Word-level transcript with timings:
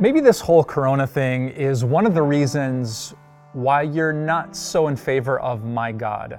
Maybe 0.00 0.20
this 0.20 0.38
whole 0.38 0.62
corona 0.62 1.08
thing 1.08 1.48
is 1.48 1.84
one 1.84 2.06
of 2.06 2.14
the 2.14 2.22
reasons 2.22 3.14
why 3.52 3.82
you're 3.82 4.12
not 4.12 4.54
so 4.54 4.86
in 4.86 4.94
favor 4.94 5.40
of 5.40 5.64
my 5.64 5.90
God. 5.90 6.38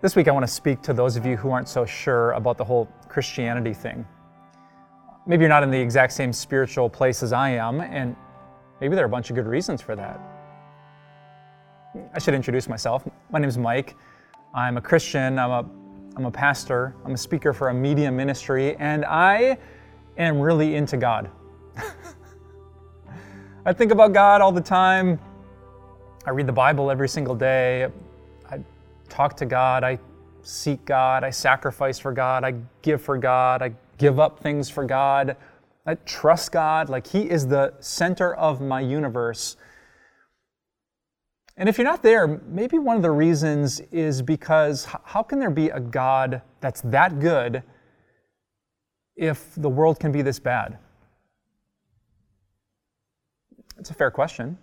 This 0.00 0.16
week, 0.16 0.26
I 0.26 0.32
want 0.32 0.44
to 0.44 0.52
speak 0.52 0.82
to 0.82 0.92
those 0.92 1.16
of 1.16 1.24
you 1.24 1.36
who 1.36 1.52
aren't 1.52 1.68
so 1.68 1.84
sure 1.86 2.32
about 2.32 2.58
the 2.58 2.64
whole 2.64 2.88
Christianity 3.06 3.72
thing. 3.72 4.04
Maybe 5.28 5.42
you're 5.42 5.48
not 5.48 5.62
in 5.62 5.70
the 5.70 5.78
exact 5.78 6.12
same 6.12 6.32
spiritual 6.32 6.90
place 6.90 7.22
as 7.22 7.32
I 7.32 7.50
am, 7.50 7.80
and 7.80 8.16
maybe 8.80 8.96
there 8.96 9.04
are 9.04 9.06
a 9.06 9.10
bunch 9.10 9.30
of 9.30 9.36
good 9.36 9.46
reasons 9.46 9.80
for 9.80 9.94
that. 9.94 10.18
I 12.14 12.18
should 12.18 12.34
introduce 12.34 12.68
myself. 12.68 13.06
My 13.30 13.38
name 13.38 13.48
is 13.48 13.58
Mike. 13.58 13.94
I'm 14.52 14.76
a 14.76 14.80
Christian, 14.82 15.38
I'm 15.38 15.50
a, 15.52 15.70
I'm 16.16 16.24
a 16.24 16.32
pastor, 16.32 16.96
I'm 17.04 17.12
a 17.12 17.16
speaker 17.16 17.52
for 17.52 17.68
a 17.68 17.74
media 17.74 18.10
ministry, 18.10 18.74
and 18.78 19.04
I 19.04 19.56
am 20.16 20.40
really 20.40 20.74
into 20.74 20.96
God. 20.96 21.30
I 23.64 23.72
think 23.72 23.92
about 23.92 24.12
God 24.12 24.40
all 24.40 24.52
the 24.52 24.60
time. 24.60 25.18
I 26.26 26.30
read 26.30 26.46
the 26.46 26.52
Bible 26.52 26.90
every 26.90 27.08
single 27.08 27.34
day. 27.34 27.88
I 28.50 28.58
talk 29.08 29.36
to 29.38 29.46
God. 29.46 29.84
I 29.84 29.98
seek 30.42 30.84
God. 30.84 31.24
I 31.24 31.30
sacrifice 31.30 31.98
for 31.98 32.12
God. 32.12 32.44
I 32.44 32.54
give 32.82 33.00
for 33.00 33.16
God. 33.18 33.62
I 33.62 33.72
give 33.98 34.18
up 34.20 34.40
things 34.40 34.68
for 34.68 34.84
God. 34.84 35.36
I 35.86 35.94
trust 35.94 36.52
God. 36.52 36.88
Like 36.88 37.06
He 37.06 37.28
is 37.28 37.46
the 37.46 37.74
center 37.80 38.34
of 38.34 38.60
my 38.60 38.80
universe. 38.80 39.56
And 41.56 41.68
if 41.68 41.76
you're 41.76 41.86
not 41.86 42.02
there, 42.02 42.40
maybe 42.48 42.78
one 42.78 42.96
of 42.96 43.02
the 43.02 43.10
reasons 43.10 43.80
is 43.92 44.22
because 44.22 44.86
how 45.04 45.22
can 45.22 45.38
there 45.38 45.50
be 45.50 45.68
a 45.68 45.80
God 45.80 46.42
that's 46.60 46.80
that 46.82 47.20
good 47.20 47.62
if 49.22 49.54
the 49.56 49.68
world 49.68 50.00
can 50.00 50.10
be 50.10 50.20
this 50.20 50.40
bad? 50.40 50.78
It's 53.78 53.88
a 53.88 53.94
fair 53.94 54.10
question. 54.10 54.58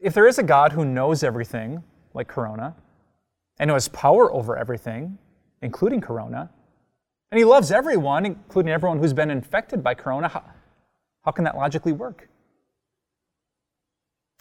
If 0.00 0.14
there 0.14 0.26
is 0.26 0.40
a 0.40 0.42
God 0.42 0.72
who 0.72 0.84
knows 0.84 1.22
everything, 1.22 1.84
like 2.12 2.26
Corona, 2.26 2.74
and 3.60 3.70
who 3.70 3.74
has 3.74 3.86
power 3.88 4.32
over 4.32 4.56
everything, 4.56 5.16
including 5.62 6.00
Corona, 6.00 6.50
and 7.30 7.38
he 7.38 7.44
loves 7.44 7.70
everyone, 7.70 8.26
including 8.26 8.72
everyone 8.72 8.98
who's 8.98 9.12
been 9.12 9.30
infected 9.30 9.84
by 9.84 9.94
Corona, 9.94 10.26
how, 10.26 10.42
how 11.24 11.30
can 11.30 11.44
that 11.44 11.56
logically 11.56 11.92
work? 11.92 12.28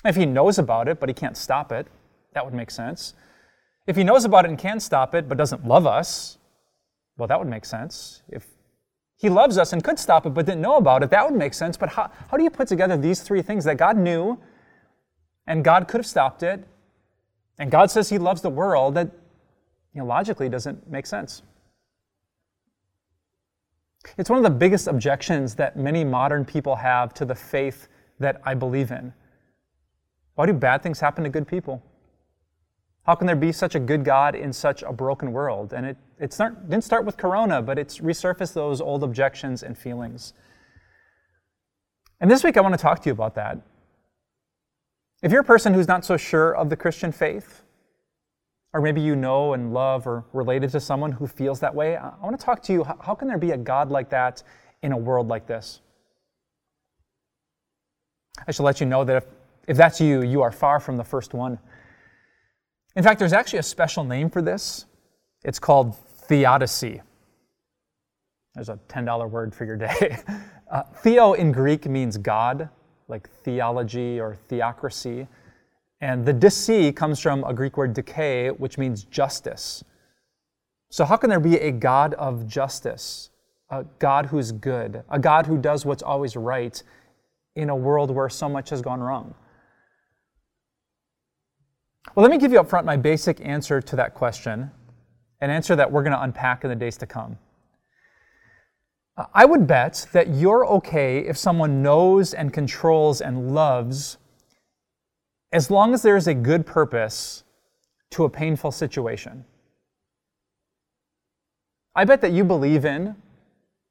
If 0.04 0.16
he 0.16 0.26
knows 0.26 0.58
about 0.58 0.88
it, 0.88 1.00
but 1.00 1.10
he 1.10 1.14
can't 1.14 1.38
stop 1.38 1.72
it, 1.72 1.86
that 2.34 2.44
would 2.44 2.56
make 2.56 2.72
sense. 2.72 3.14
If 3.86 3.96
he 3.96 4.04
knows 4.04 4.26
about 4.26 4.46
it 4.46 4.50
and 4.50 4.58
can 4.58 4.80
stop 4.80 5.14
it, 5.14 5.30
but 5.30 5.38
doesn't 5.38 5.64
love 5.66 5.86
us, 5.86 6.40
well, 7.18 7.28
that 7.28 7.40
would 7.40 7.48
make 7.48 7.66
sense. 7.66 8.24
If 8.30 8.46
he 9.18 9.30
loves 9.30 9.58
us 9.58 9.74
and 9.74 9.84
could 9.84 9.98
stop 9.98 10.26
it 10.26 10.34
but 10.34 10.46
didn't 10.46 10.62
know 10.62 10.78
about 10.78 11.04
it, 11.04 11.10
that 11.12 11.30
would 11.30 11.38
make 11.38 11.54
sense. 11.54 11.78
But 11.78 11.90
how, 11.90 12.12
how 12.30 12.38
do 12.38 12.44
you 12.44 12.50
put 12.50 12.68
together 12.68 12.98
these 12.98 13.22
three 13.22 13.42
things 13.42 13.64
that 13.66 13.78
God 13.78 13.98
knew 13.98 14.38
and 15.48 15.64
God 15.64 15.88
could 15.88 16.00
have 16.00 16.08
stopped 16.08 16.44
it, 16.44 16.66
and 17.58 17.72
God 17.72 17.90
says 17.92 18.10
he 18.10 18.18
loves 18.18 18.42
the 18.42 18.50
world? 18.50 18.96
That 18.96 19.12
you 19.94 20.02
know, 20.02 20.06
logically 20.06 20.50
doesn't 20.50 20.90
make 20.90 21.06
sense. 21.06 21.42
It's 24.18 24.30
one 24.30 24.38
of 24.38 24.44
the 24.44 24.50
biggest 24.50 24.88
objections 24.88 25.56
that 25.56 25.78
many 25.78 26.04
modern 26.04 26.46
people 26.46 26.76
have 26.76 27.14
to 27.16 27.26
the 27.26 27.36
faith 27.36 27.88
that 28.20 28.42
I 28.44 28.54
believe 28.54 28.92
in. 28.92 29.14
Why 30.36 30.46
do 30.46 30.54
bad 30.54 30.84
things 30.84 31.00
happen 31.00 31.24
to 31.24 31.30
good 31.30 31.48
people? 31.48 31.82
How 33.06 33.16
can 33.16 33.28
there 33.28 33.36
be 33.36 33.52
such 33.52 33.76
a 33.76 33.80
good 33.80 34.04
God 34.04 34.36
in 34.36 34.52
such 34.52 34.84
a 34.84 34.92
broken 34.92 35.32
world? 35.32 35.74
And 35.74 35.86
it, 35.86 35.98
it 36.20 36.34
start, 36.34 36.70
didn't 36.70 36.84
start 36.84 37.06
with 37.06 37.18
Corona, 37.18 37.62
but 37.62 37.78
it's 37.78 38.00
resurfaced 38.00 38.54
those 38.54 38.82
old 38.82 39.04
objections 39.04 39.64
and 39.64 39.78
feelings. 39.78 40.34
And 42.20 42.32
this 42.32 42.44
week 42.44 42.58
I 42.58 42.62
want 42.62 42.74
to 42.74 42.82
talk 42.82 43.02
to 43.02 43.10
you 43.10 43.14
about 43.14 43.36
that. 43.36 43.60
If 45.22 45.32
you're 45.32 45.42
a 45.42 45.46
person 45.46 45.74
who's 45.74 45.88
not 45.88 46.06
so 46.06 46.18
sure 46.18 46.56
of 46.56 46.70
the 46.70 46.76
Christian 46.76 47.12
faith, 47.12 47.64
or 48.74 48.82
maybe 48.82 49.02
you 49.02 49.16
know 49.16 49.54
and 49.54 49.74
love 49.74 50.06
or 50.06 50.26
related 50.34 50.70
to 50.72 50.80
someone 50.80 51.12
who 51.12 51.28
feels 51.28 51.60
that 51.62 51.74
way, 51.74 51.96
I 51.96 52.14
want 52.22 52.38
to 52.38 52.46
talk 52.46 52.62
to 52.64 52.74
you 52.74 52.84
how 52.84 53.16
can 53.16 53.28
there 53.28 53.38
be 53.38 53.52
a 53.52 53.58
God 53.58 53.90
like 53.90 54.10
that 54.10 54.44
in 54.82 54.92
a 54.92 54.98
world 54.98 55.28
like 55.28 55.48
this? 55.48 55.82
I 58.48 58.52
should 58.52 58.64
let 58.64 58.80
you 58.80 58.86
know 58.86 59.04
that 59.04 59.18
if, 59.18 59.26
if 59.68 59.78
that's 59.78 60.02
you, 60.02 60.24
you 60.24 60.42
are 60.42 60.52
far 60.52 60.80
from 60.80 60.98
the 60.98 61.04
first 61.04 61.34
one. 61.34 61.58
In 62.96 63.04
fact, 63.04 63.20
there's 63.20 63.34
actually 63.34 63.60
a 63.60 63.64
special 63.64 64.04
name 64.04 64.30
for 64.30 64.42
this. 64.42 64.86
It's 65.46 65.60
called 65.60 65.96
theodicy. 66.28 67.02
There's 68.56 68.70
a 68.70 68.80
$10 68.90 69.30
word 69.30 69.54
for 69.56 69.66
your 69.66 69.78
day. 69.78 70.18
Uh, 70.72 70.82
theo 71.04 71.34
in 71.34 71.52
Greek 71.52 71.86
means 71.86 72.18
God, 72.18 72.70
like 73.08 73.30
theology 73.44 74.20
or 74.20 74.36
theocracy. 74.50 75.28
And 76.02 76.26
the 76.26 76.34
disi 76.34 76.94
comes 76.94 77.20
from 77.20 77.44
a 77.44 77.54
Greek 77.54 77.78
word 77.78 77.94
decay, 77.94 78.50
which 78.50 78.80
means 78.80 79.04
justice. 79.04 79.84
So, 80.90 81.06
how 81.06 81.18
can 81.18 81.30
there 81.30 81.40
be 81.40 81.58
a 81.58 81.72
God 81.72 82.16
of 82.16 82.48
justice, 82.48 83.30
a 83.70 83.86
God 84.00 84.26
who's 84.26 84.52
good, 84.52 85.04
a 85.08 85.20
God 85.20 85.46
who 85.46 85.60
does 85.60 85.86
what's 85.86 86.02
always 86.02 86.36
right 86.36 86.82
in 87.56 87.70
a 87.70 87.76
world 87.76 88.10
where 88.10 88.28
so 88.28 88.50
much 88.50 88.72
has 88.72 88.82
gone 88.82 89.02
wrong? 89.02 89.36
Well, 92.16 92.24
let 92.24 92.32
me 92.32 92.40
give 92.40 92.52
you 92.52 92.60
up 92.60 92.68
front 92.68 92.88
my 92.88 92.98
basic 92.98 93.40
answer 93.40 93.82
to 93.82 93.96
that 93.98 94.16
question, 94.16 94.72
an 95.42 95.50
answer 95.50 95.76
that 95.76 95.92
we're 95.92 96.04
going 96.04 96.14
to 96.14 96.22
unpack 96.22 96.64
in 96.64 96.70
the 96.70 96.76
days 96.76 96.98
to 96.98 97.06
come. 97.06 97.38
I 99.34 99.46
would 99.46 99.66
bet 99.66 100.08
that 100.12 100.34
you're 100.34 100.66
okay 100.68 101.20
if 101.20 101.38
someone 101.38 101.82
knows 101.82 102.34
and 102.34 102.52
controls 102.52 103.22
and 103.22 103.54
loves 103.54 104.18
as 105.54 105.72
long 105.72 105.94
as 105.94 106.02
there 106.02 106.18
is 106.18 106.28
a 106.28 106.34
good 106.34 106.66
purpose 106.66 107.46
to 108.12 108.26
a 108.26 108.30
painful 108.30 108.72
situation. 108.72 109.46
I 111.96 112.04
bet 112.04 112.20
that 112.22 112.34
you 112.34 112.44
believe 112.44 112.84
in, 112.84 113.16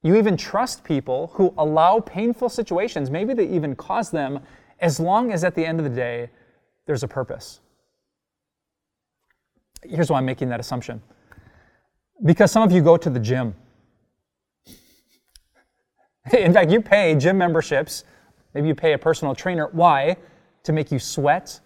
you 0.03 0.16
even 0.16 0.37
trust 0.37 0.84
people 0.84 1.31
who 1.34 1.55
allow 1.56 2.00
painful 2.00 2.50
situations, 2.50 3.11
maybe 3.11 3.32
they 3.32 3.49
even 3.49 3.75
cause 3.75 4.11
them, 4.11 4.41
as 4.81 5.00
long 5.00 5.32
as 5.32 5.43
at 5.43 5.55
the 5.55 5.65
end 5.65 5.81
of 5.81 5.84
the 5.84 5.97
day, 5.97 6.28
there's 6.84 7.03
a 7.03 7.09
purpose. 7.09 7.61
Here's 9.82 10.11
why 10.11 10.19
I'm 10.19 10.26
making 10.26 10.50
that 10.50 10.61
assumption. 10.61 11.00
Because 12.23 12.53
some 12.53 12.63
of 12.63 12.73
you 12.73 12.81
go 12.81 12.97
to 12.97 13.11
the 13.11 13.21
gym. 13.21 13.55
In 16.33 16.53
fact, 16.53 16.71
you 16.71 16.81
pay 16.81 17.15
gym 17.17 17.39
memberships. 17.39 18.05
Maybe 18.55 18.69
you 18.69 18.75
pay 18.75 18.93
a 18.93 18.99
personal 18.99 19.35
trainer. 19.35 19.69
Why? 19.73 20.17
To 20.65 20.73
make 20.73 20.93
you 20.93 20.99
sweat, 20.99 21.61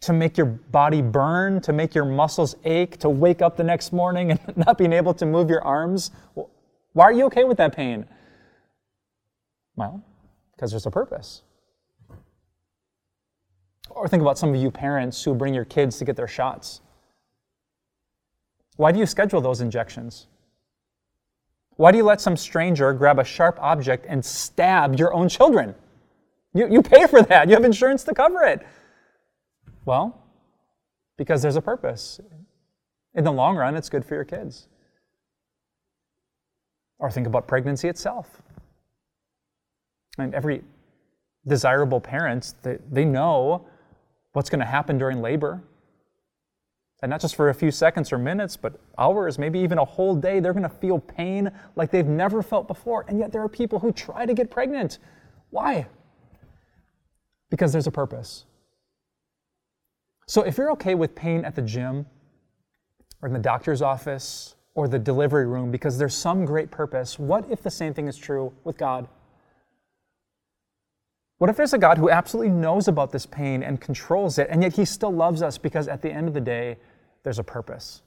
to 0.00 0.12
make 0.12 0.36
your 0.36 0.46
body 0.46 1.00
burn, 1.00 1.60
to 1.62 1.72
make 1.72 1.94
your 1.94 2.04
muscles 2.04 2.56
ache, 2.64 2.98
to 2.98 3.08
wake 3.08 3.40
up 3.40 3.56
the 3.56 3.64
next 3.64 3.92
morning 3.92 4.32
and 4.32 4.40
not 4.56 4.76
being 4.78 4.92
able 4.92 5.14
to 5.14 5.24
move 5.24 5.48
your 5.48 5.62
arms. 5.62 6.10
Why 6.92 7.04
are 7.04 7.12
you 7.12 7.24
okay 7.26 7.44
with 7.44 7.56
that 7.58 7.74
pain? 7.74 8.06
Well, 9.76 10.04
because 10.54 10.70
there's 10.70 10.86
a 10.86 10.90
purpose. 10.90 11.42
Or 13.90 14.08
think 14.08 14.22
about 14.22 14.38
some 14.38 14.50
of 14.50 14.56
you 14.56 14.70
parents 14.70 15.22
who 15.22 15.34
bring 15.34 15.54
your 15.54 15.64
kids 15.64 15.98
to 15.98 16.04
get 16.04 16.16
their 16.16 16.28
shots. 16.28 16.80
Why 18.76 18.92
do 18.92 18.98
you 18.98 19.06
schedule 19.06 19.40
those 19.40 19.60
injections? 19.60 20.26
Why 21.76 21.90
do 21.90 21.98
you 21.98 22.04
let 22.04 22.20
some 22.20 22.36
stranger 22.36 22.92
grab 22.92 23.18
a 23.18 23.24
sharp 23.24 23.58
object 23.60 24.06
and 24.08 24.24
stab 24.24 24.98
your 24.98 25.12
own 25.14 25.28
children? 25.28 25.74
You, 26.54 26.68
you 26.70 26.82
pay 26.82 27.06
for 27.06 27.22
that. 27.22 27.48
You 27.48 27.54
have 27.54 27.64
insurance 27.64 28.04
to 28.04 28.14
cover 28.14 28.42
it. 28.42 28.66
Well, 29.84 30.22
because 31.16 31.42
there's 31.42 31.56
a 31.56 31.62
purpose. 31.62 32.20
In 33.14 33.24
the 33.24 33.32
long 33.32 33.56
run, 33.56 33.74
it's 33.74 33.88
good 33.88 34.04
for 34.04 34.14
your 34.14 34.24
kids. 34.24 34.68
Or 36.98 37.10
think 37.10 37.26
about 37.26 37.46
pregnancy 37.48 37.88
itself. 37.88 38.42
Mean, 40.18 40.34
every 40.34 40.62
desirable 41.46 42.00
parent, 42.00 42.54
they, 42.62 42.78
they 42.90 43.04
know 43.04 43.66
what's 44.34 44.50
going 44.50 44.60
to 44.60 44.66
happen 44.66 44.98
during 44.98 45.22
labor. 45.22 45.62
And 47.02 47.10
not 47.10 47.20
just 47.20 47.34
for 47.34 47.48
a 47.48 47.54
few 47.54 47.72
seconds 47.72 48.12
or 48.12 48.18
minutes, 48.18 48.56
but 48.56 48.80
hours, 48.96 49.36
maybe 49.36 49.58
even 49.58 49.78
a 49.78 49.84
whole 49.84 50.14
day, 50.14 50.38
they're 50.38 50.52
to 50.52 50.68
feel 50.68 51.00
pain 51.00 51.50
like 51.74 51.90
they've 51.90 52.06
never 52.06 52.42
felt 52.42 52.68
before. 52.68 53.04
And 53.08 53.18
yet 53.18 53.32
there 53.32 53.42
are 53.42 53.48
people 53.48 53.80
who 53.80 53.90
try 53.90 54.24
to 54.24 54.32
get 54.32 54.50
pregnant. 54.50 54.98
Why? 55.50 55.88
Because 57.50 57.72
there's 57.72 57.88
a 57.88 57.92
purpose. 57.92 58.44
So 60.28 60.42
if 60.42 60.56
you're 60.56 60.70
okay 60.72 60.94
with 60.94 61.16
pain 61.16 61.44
at 61.44 61.56
the 61.56 61.62
gym, 61.62 62.06
or 63.20 63.26
in 63.26 63.32
the 63.32 63.40
doctor's 63.40 63.82
office, 63.82 64.54
or 64.74 64.88
the 64.88 64.98
delivery 64.98 65.46
room 65.46 65.70
because 65.70 65.98
there's 65.98 66.14
some 66.14 66.44
great 66.44 66.70
purpose, 66.70 67.18
what 67.18 67.44
if 67.50 67.62
the 67.62 67.70
same 67.70 67.92
thing 67.92 68.06
is 68.06 68.16
true 68.16 68.52
with 68.62 68.78
God? 68.78 69.08
What 71.38 71.50
if 71.50 71.56
there's 71.56 71.74
a 71.74 71.78
God 71.78 71.98
who 71.98 72.08
absolutely 72.08 72.52
knows 72.52 72.86
about 72.86 73.10
this 73.10 73.26
pain 73.26 73.64
and 73.64 73.80
controls 73.80 74.38
it, 74.38 74.46
and 74.48 74.62
yet 74.62 74.74
he 74.74 74.84
still 74.84 75.12
loves 75.12 75.42
us 75.42 75.58
because 75.58 75.88
at 75.88 76.00
the 76.00 76.10
end 76.10 76.28
of 76.28 76.34
the 76.34 76.40
day, 76.40 76.78
there's 77.24 77.38
a 77.38 77.44
purpose. 77.44 78.02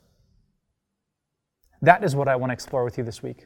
That 1.81 2.03
is 2.03 2.15
what 2.15 2.27
I 2.27 2.35
want 2.35 2.49
to 2.49 2.53
explore 2.53 2.83
with 2.83 2.97
you 2.97 3.03
this 3.03 3.21
week. 3.21 3.45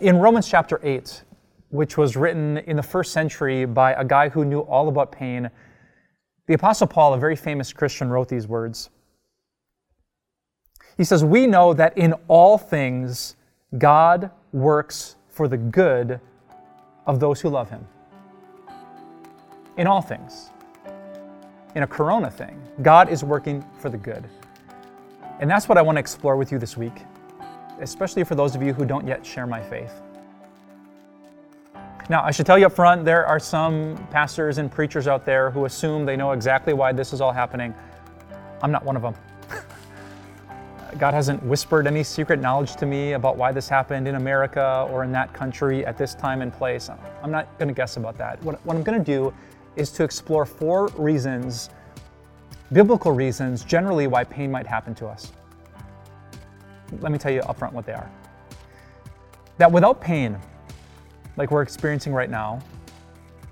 In 0.00 0.18
Romans 0.18 0.48
chapter 0.48 0.80
8, 0.82 1.22
which 1.70 1.96
was 1.96 2.16
written 2.16 2.58
in 2.58 2.76
the 2.76 2.82
first 2.82 3.12
century 3.12 3.64
by 3.64 3.92
a 3.92 4.04
guy 4.04 4.28
who 4.28 4.44
knew 4.44 4.60
all 4.60 4.88
about 4.88 5.12
pain, 5.12 5.50
the 6.46 6.54
Apostle 6.54 6.86
Paul, 6.86 7.14
a 7.14 7.18
very 7.18 7.36
famous 7.36 7.72
Christian, 7.72 8.08
wrote 8.08 8.28
these 8.28 8.46
words. 8.46 8.90
He 10.96 11.04
says, 11.04 11.24
We 11.24 11.46
know 11.46 11.74
that 11.74 11.96
in 11.98 12.14
all 12.28 12.56
things 12.56 13.36
God 13.78 14.30
works 14.52 15.16
for 15.28 15.48
the 15.48 15.56
good 15.56 16.20
of 17.06 17.20
those 17.20 17.40
who 17.40 17.50
love 17.50 17.68
him. 17.68 17.86
In 19.76 19.86
all 19.86 20.00
things. 20.00 20.50
In 21.76 21.82
a 21.82 21.86
corona 21.86 22.30
thing, 22.30 22.58
God 22.80 23.10
is 23.10 23.22
working 23.22 23.62
for 23.78 23.90
the 23.90 23.98
good. 23.98 24.24
And 25.40 25.50
that's 25.50 25.68
what 25.68 25.76
I 25.76 25.82
want 25.82 25.96
to 25.96 26.00
explore 26.00 26.34
with 26.34 26.50
you 26.50 26.58
this 26.58 26.74
week, 26.74 27.02
especially 27.80 28.24
for 28.24 28.34
those 28.34 28.56
of 28.56 28.62
you 28.62 28.72
who 28.72 28.86
don't 28.86 29.06
yet 29.06 29.26
share 29.26 29.46
my 29.46 29.60
faith. 29.60 29.92
Now, 32.08 32.22
I 32.24 32.30
should 32.30 32.46
tell 32.46 32.58
you 32.58 32.64
up 32.64 32.72
front, 32.72 33.04
there 33.04 33.26
are 33.26 33.38
some 33.38 33.94
pastors 34.10 34.56
and 34.56 34.72
preachers 34.72 35.06
out 35.06 35.26
there 35.26 35.50
who 35.50 35.66
assume 35.66 36.06
they 36.06 36.16
know 36.16 36.32
exactly 36.32 36.72
why 36.72 36.92
this 36.92 37.12
is 37.12 37.20
all 37.20 37.30
happening. 37.30 37.74
I'm 38.62 38.72
not 38.72 38.82
one 38.82 38.96
of 38.96 39.02
them. 39.02 39.14
God 40.98 41.12
hasn't 41.12 41.42
whispered 41.42 41.86
any 41.86 42.02
secret 42.02 42.40
knowledge 42.40 42.76
to 42.76 42.86
me 42.86 43.12
about 43.12 43.36
why 43.36 43.52
this 43.52 43.68
happened 43.68 44.08
in 44.08 44.14
America 44.14 44.88
or 44.90 45.04
in 45.04 45.12
that 45.12 45.34
country 45.34 45.84
at 45.84 45.98
this 45.98 46.14
time 46.14 46.40
and 46.40 46.50
place. 46.54 46.88
I'm 47.22 47.30
not 47.30 47.58
going 47.58 47.68
to 47.68 47.74
guess 47.74 47.98
about 47.98 48.16
that. 48.16 48.42
What, 48.42 48.64
what 48.64 48.78
I'm 48.78 48.82
going 48.82 48.98
to 48.98 49.04
do 49.04 49.34
is 49.76 49.90
to 49.92 50.04
explore 50.04 50.44
four 50.44 50.88
reasons, 50.96 51.70
biblical 52.72 53.12
reasons, 53.12 53.64
generally 53.64 54.06
why 54.06 54.24
pain 54.24 54.50
might 54.50 54.66
happen 54.66 54.94
to 54.96 55.06
us. 55.06 55.32
Let 57.00 57.12
me 57.12 57.18
tell 57.18 57.32
you 57.32 57.40
upfront 57.42 57.72
what 57.72 57.86
they 57.86 57.92
are. 57.92 58.10
That 59.58 59.70
without 59.70 60.00
pain, 60.00 60.38
like 61.36 61.50
we're 61.50 61.62
experiencing 61.62 62.12
right 62.12 62.30
now, 62.30 62.60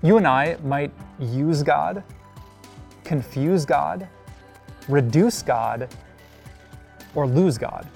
you 0.01 0.17
and 0.17 0.27
I 0.27 0.57
might 0.63 0.91
use 1.19 1.63
God, 1.63 2.03
confuse 3.03 3.65
God, 3.65 4.07
reduce 4.87 5.41
God, 5.41 5.89
or 7.15 7.27
lose 7.27 7.57
God. 7.57 7.87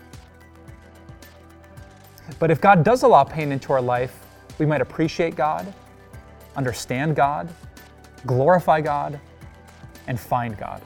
But 2.39 2.51
if 2.51 2.61
God 2.61 2.83
does 2.83 3.03
allow 3.03 3.23
pain 3.23 3.51
into 3.51 3.73
our 3.73 3.81
life, 3.81 4.25
we 4.59 4.65
might 4.65 4.81
appreciate 4.81 5.35
God, 5.35 5.71
understand 6.55 7.15
God, 7.15 7.49
glorify 8.25 8.81
God, 8.81 9.19
and 10.07 10.19
find 10.19 10.57
God. 10.57 10.81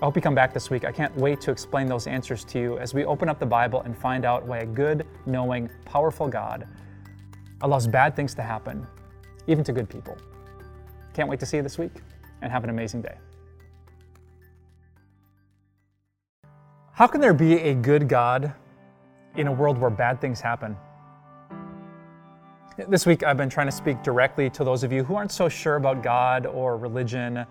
I 0.00 0.04
hope 0.06 0.16
you 0.16 0.22
come 0.22 0.34
back 0.34 0.54
this 0.54 0.70
week. 0.70 0.84
I 0.84 0.92
can't 0.92 1.14
wait 1.16 1.40
to 1.42 1.50
explain 1.50 1.86
those 1.86 2.06
answers 2.06 2.42
to 2.44 2.58
you 2.58 2.78
as 2.78 2.94
we 2.94 3.04
open 3.04 3.28
up 3.28 3.38
the 3.38 3.46
Bible 3.46 3.82
and 3.82 3.96
find 3.96 4.24
out 4.24 4.46
why 4.46 4.58
a 4.58 4.66
good, 4.66 5.06
knowing, 5.26 5.68
powerful 5.84 6.26
God 6.26 6.66
allows 7.60 7.86
bad 7.86 8.16
things 8.16 8.34
to 8.36 8.42
happen, 8.42 8.86
even 9.46 9.62
to 9.64 9.72
good 9.72 9.90
people. 9.90 10.16
Can't 11.12 11.28
wait 11.28 11.38
to 11.40 11.46
see 11.46 11.58
you 11.58 11.62
this 11.62 11.76
week, 11.76 11.92
and 12.40 12.50
have 12.50 12.64
an 12.64 12.70
amazing 12.70 13.02
day. 13.02 13.16
How 16.92 17.06
can 17.06 17.20
there 17.20 17.34
be 17.34 17.58
a 17.60 17.74
good 17.74 18.08
God 18.08 18.54
in 19.36 19.46
a 19.46 19.52
world 19.52 19.76
where 19.78 19.90
bad 19.90 20.20
things 20.20 20.40
happen? 20.40 20.76
This 22.76 23.04
week, 23.04 23.24
I've 23.24 23.36
been 23.36 23.50
trying 23.50 23.66
to 23.66 23.72
speak 23.72 24.00
directly 24.02 24.48
to 24.50 24.62
those 24.62 24.84
of 24.84 24.92
you 24.92 25.02
who 25.02 25.16
aren't 25.16 25.32
so 25.32 25.48
sure 25.48 25.74
about 25.74 26.04
God 26.04 26.46
or 26.46 26.76
religion, 26.76 27.44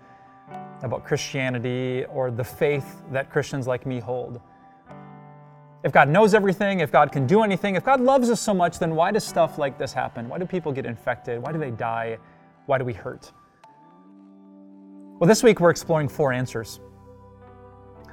about 0.82 1.04
Christianity, 1.04 2.06
or 2.06 2.30
the 2.30 2.42
faith 2.42 3.02
that 3.12 3.30
Christians 3.30 3.66
like 3.66 3.84
me 3.84 4.00
hold. 4.00 4.40
If 5.84 5.92
God 5.92 6.08
knows 6.08 6.32
everything, 6.32 6.80
if 6.80 6.90
God 6.90 7.12
can 7.12 7.26
do 7.26 7.42
anything, 7.42 7.74
if 7.74 7.84
God 7.84 8.00
loves 8.00 8.30
us 8.30 8.40
so 8.40 8.54
much, 8.54 8.78
then 8.78 8.94
why 8.94 9.12
does 9.12 9.22
stuff 9.22 9.58
like 9.58 9.78
this 9.78 9.92
happen? 9.92 10.26
Why 10.26 10.38
do 10.38 10.46
people 10.46 10.72
get 10.72 10.86
infected? 10.86 11.40
Why 11.42 11.52
do 11.52 11.58
they 11.58 11.70
die? 11.70 12.18
Why 12.64 12.78
do 12.78 12.84
we 12.84 12.94
hurt? 12.94 13.30
Well, 15.18 15.28
this 15.28 15.42
week 15.42 15.60
we're 15.60 15.70
exploring 15.70 16.08
four 16.08 16.32
answers 16.32 16.80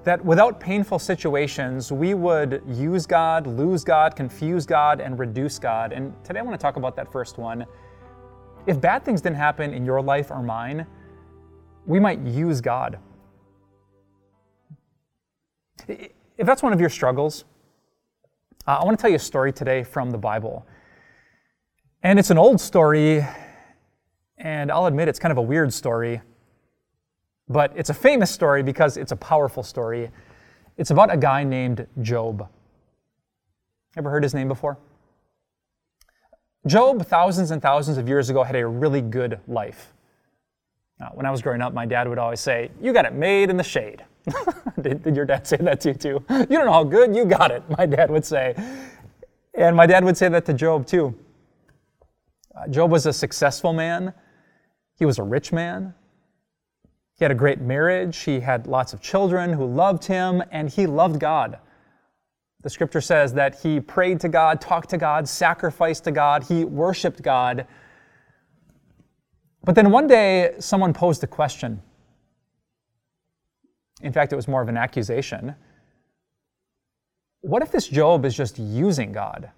that 0.07 0.23
without 0.23 0.57
painful 0.57 0.99
situations, 0.99 1.91
we 1.91 2.13
would 2.13 2.61
use 2.65 3.05
God, 3.05 3.45
lose 3.45 3.83
God, 3.83 4.15
confuse 4.15 4.65
God, 4.65 5.01
and 5.01 5.19
reduce 5.19 5.59
God. 5.59 5.91
And 5.91 6.13
today 6.23 6.39
I 6.39 6.43
want 6.43 6.57
to 6.57 6.61
talk 6.61 6.77
about 6.77 6.95
that 6.95 7.11
first 7.11 7.37
one. 7.37 7.65
If 8.67 8.79
bad 8.79 9.03
things 9.03 9.19
didn't 9.19 9.35
happen 9.35 9.73
in 9.73 9.85
your 9.85 10.01
life 10.01 10.31
or 10.31 10.41
mine, 10.41 10.87
we 11.85 11.99
might 11.99 12.21
use 12.21 12.61
God. 12.61 12.99
If 15.89 16.45
that's 16.45 16.63
one 16.63 16.71
of 16.71 16.79
your 16.79 16.89
struggles, 16.89 17.43
uh, 18.65 18.77
I 18.79 18.85
want 18.85 18.97
to 18.97 19.01
tell 19.01 19.09
you 19.09 19.17
a 19.17 19.19
story 19.19 19.51
today 19.51 19.83
from 19.83 20.11
the 20.11 20.17
Bible. 20.17 20.65
And 22.01 22.17
it's 22.17 22.29
an 22.29 22.37
old 22.37 22.61
story, 22.61 23.25
and 24.37 24.71
I'll 24.71 24.85
admit 24.85 25.09
it's 25.09 25.19
kind 25.19 25.33
of 25.33 25.37
a 25.37 25.41
weird 25.41 25.73
story. 25.73 26.21
But 27.49 27.71
it's 27.75 27.89
a 27.89 27.93
famous 27.93 28.29
story 28.29 28.63
because 28.63 28.97
it's 28.97 29.11
a 29.11 29.15
powerful 29.15 29.63
story. 29.63 30.09
It's 30.77 30.91
about 30.91 31.13
a 31.13 31.17
guy 31.17 31.43
named 31.43 31.87
Job. 32.01 32.47
Ever 33.95 34.09
heard 34.09 34.23
his 34.23 34.33
name 34.33 34.47
before? 34.47 34.77
Job, 36.65 37.05
thousands 37.05 37.51
and 37.51 37.61
thousands 37.61 37.97
of 37.97 38.07
years 38.07 38.29
ago, 38.29 38.43
had 38.43 38.55
a 38.55 38.67
really 38.67 39.01
good 39.01 39.39
life. 39.47 39.93
Now, 40.99 41.11
when 41.13 41.25
I 41.25 41.31
was 41.31 41.41
growing 41.41 41.61
up, 41.61 41.73
my 41.73 41.85
dad 41.85 42.07
would 42.07 42.17
always 42.17 42.39
say, 42.39 42.69
You 42.81 42.91
got 42.91 43.05
it 43.05 43.13
made 43.13 43.49
in 43.49 43.57
the 43.57 43.63
shade. 43.63 44.03
did, 44.81 45.03
did 45.03 45.15
your 45.15 45.25
dad 45.25 45.47
say 45.47 45.57
that 45.57 45.79
to 45.81 45.89
you 45.89 45.95
too? 45.95 46.25
You 46.29 46.45
don't 46.45 46.65
know 46.65 46.73
how 46.73 46.83
good 46.83 47.15
you 47.15 47.25
got 47.25 47.51
it, 47.51 47.63
my 47.77 47.85
dad 47.85 48.11
would 48.11 48.25
say. 48.25 48.55
And 49.53 49.75
my 49.75 49.85
dad 49.85 50.03
would 50.03 50.17
say 50.17 50.27
that 50.29 50.45
to 50.45 50.53
Job 50.53 50.85
too. 50.85 51.17
Uh, 52.55 52.67
Job 52.67 52.91
was 52.91 53.05
a 53.05 53.13
successful 53.13 53.73
man, 53.73 54.13
he 54.95 55.05
was 55.05 55.19
a 55.19 55.23
rich 55.23 55.51
man, 55.51 55.93
he 57.17 57.25
had 57.25 57.31
a 57.31 57.35
great 57.35 57.59
marriage. 57.59 58.17
He 58.19 58.39
had 58.39 58.67
lots 58.67 58.93
of 58.93 59.01
children 59.01 59.53
who 59.53 59.65
loved 59.65 60.05
him, 60.05 60.43
and 60.51 60.69
he 60.69 60.85
loved 60.85 61.19
God. 61.19 61.57
The 62.61 62.69
scripture 62.69 63.01
says 63.01 63.33
that 63.33 63.59
he 63.59 63.79
prayed 63.79 64.19
to 64.21 64.29
God, 64.29 64.61
talked 64.61 64.89
to 64.91 64.97
God, 64.97 65.27
sacrificed 65.27 66.03
to 66.03 66.11
God, 66.11 66.43
he 66.43 66.63
worshiped 66.63 67.21
God. 67.21 67.65
But 69.63 69.75
then 69.75 69.91
one 69.91 70.07
day, 70.07 70.53
someone 70.59 70.93
posed 70.93 71.23
a 71.23 71.27
question. 71.27 71.81
In 74.01 74.13
fact, 74.13 74.31
it 74.31 74.35
was 74.35 74.47
more 74.47 74.61
of 74.61 74.69
an 74.69 74.77
accusation. 74.77 75.55
What 77.41 77.63
if 77.63 77.71
this 77.71 77.87
Job 77.87 78.25
is 78.25 78.35
just 78.35 78.59
using 78.59 79.11
God? 79.11 79.49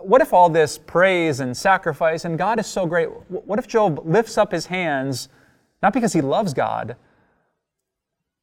What 0.00 0.20
if 0.20 0.32
all 0.32 0.48
this 0.48 0.78
praise 0.78 1.40
and 1.40 1.56
sacrifice 1.56 2.24
and 2.24 2.38
God 2.38 2.58
is 2.58 2.66
so 2.66 2.86
great? 2.86 3.06
What 3.28 3.58
if 3.58 3.66
Job 3.66 4.00
lifts 4.04 4.38
up 4.38 4.52
his 4.52 4.66
hands 4.66 5.28
not 5.82 5.92
because 5.92 6.12
he 6.12 6.20
loves 6.20 6.54
God, 6.54 6.96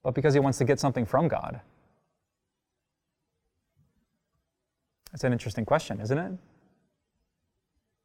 but 0.04 0.14
because 0.14 0.34
he 0.34 0.40
wants 0.40 0.58
to 0.58 0.66
get 0.66 0.80
something 0.80 1.06
from 1.06 1.28
God? 1.28 1.62
That's 5.12 5.24
an 5.24 5.34
interesting 5.34 5.66
question, 5.66 6.00
isn't 6.02 6.18
it? 6.18 6.32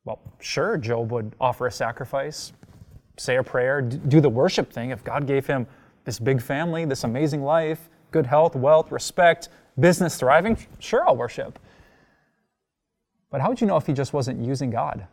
Well, 0.04 0.20
sure, 0.40 0.76
Job 0.76 1.12
would 1.12 1.34
offer 1.40 1.66
a 1.66 1.72
sacrifice, 1.72 2.52
say 3.16 3.36
a 3.36 3.42
prayer, 3.42 3.80
do 3.82 4.20
the 4.20 4.28
worship 4.28 4.72
thing. 4.72 4.90
If 4.90 5.02
God 5.02 5.26
gave 5.26 5.46
him 5.46 5.66
this 6.04 6.18
big 6.18 6.40
family, 6.40 6.84
this 6.84 7.04
amazing 7.04 7.42
life, 7.42 7.88
good 8.10 8.26
health, 8.26 8.54
wealth, 8.54 8.92
respect, 8.92 9.48
business 9.80 10.16
thriving, 10.16 10.58
sure, 10.78 11.06
I'll 11.06 11.16
worship. 11.16 11.58
But 13.34 13.40
how 13.40 13.48
would 13.48 13.60
you 13.60 13.66
know 13.66 13.76
if 13.76 13.84
he 13.84 13.92
just 13.92 14.12
wasn't 14.12 14.40
using 14.44 14.70
God? 14.70 15.08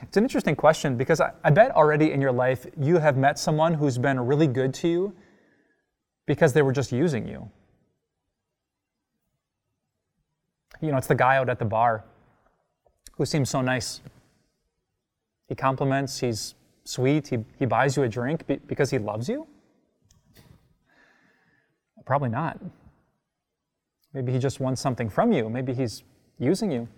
It's 0.00 0.16
an 0.16 0.22
interesting 0.22 0.54
question 0.54 0.96
because 0.96 1.20
I, 1.20 1.32
I, 1.42 1.50
bet 1.50 1.72
already 1.72 2.12
in 2.12 2.20
your 2.20 2.30
life 2.30 2.68
you 2.78 2.98
have 2.98 3.16
met 3.16 3.36
someone 3.36 3.74
who's 3.74 3.98
been 3.98 4.20
really 4.20 4.46
good 4.46 4.72
to 4.74 4.86
you 4.86 5.12
because 6.24 6.52
they 6.52 6.62
were 6.62 6.70
just 6.70 6.92
using 6.92 7.26
you. 7.26 7.50
You 10.80 10.92
know, 10.92 10.98
it's 10.98 11.08
the 11.08 11.16
guy 11.16 11.36
out 11.36 11.48
at 11.48 11.58
the 11.58 11.64
bar 11.64 12.04
who 13.16 13.26
seems 13.26 13.50
so 13.50 13.62
nice. 13.62 14.00
He 15.48 15.56
compliments, 15.56 16.20
he's 16.20 16.54
sweet, 16.84 17.26
he, 17.26 17.38
he 17.58 17.66
buys 17.66 17.96
you 17.96 18.04
a 18.04 18.08
drink 18.08 18.46
because 18.68 18.90
he 18.90 18.98
loves 18.98 19.28
you? 19.28 19.48
Probably 22.04 22.28
not. 22.28 22.60
Maybe 24.16 24.32
he 24.32 24.38
just 24.38 24.60
wants 24.60 24.80
something 24.80 25.10
from 25.10 25.30
you. 25.30 25.50
Maybe 25.50 25.74
he's 25.74 26.02
using 26.38 26.72
you. 26.72 26.88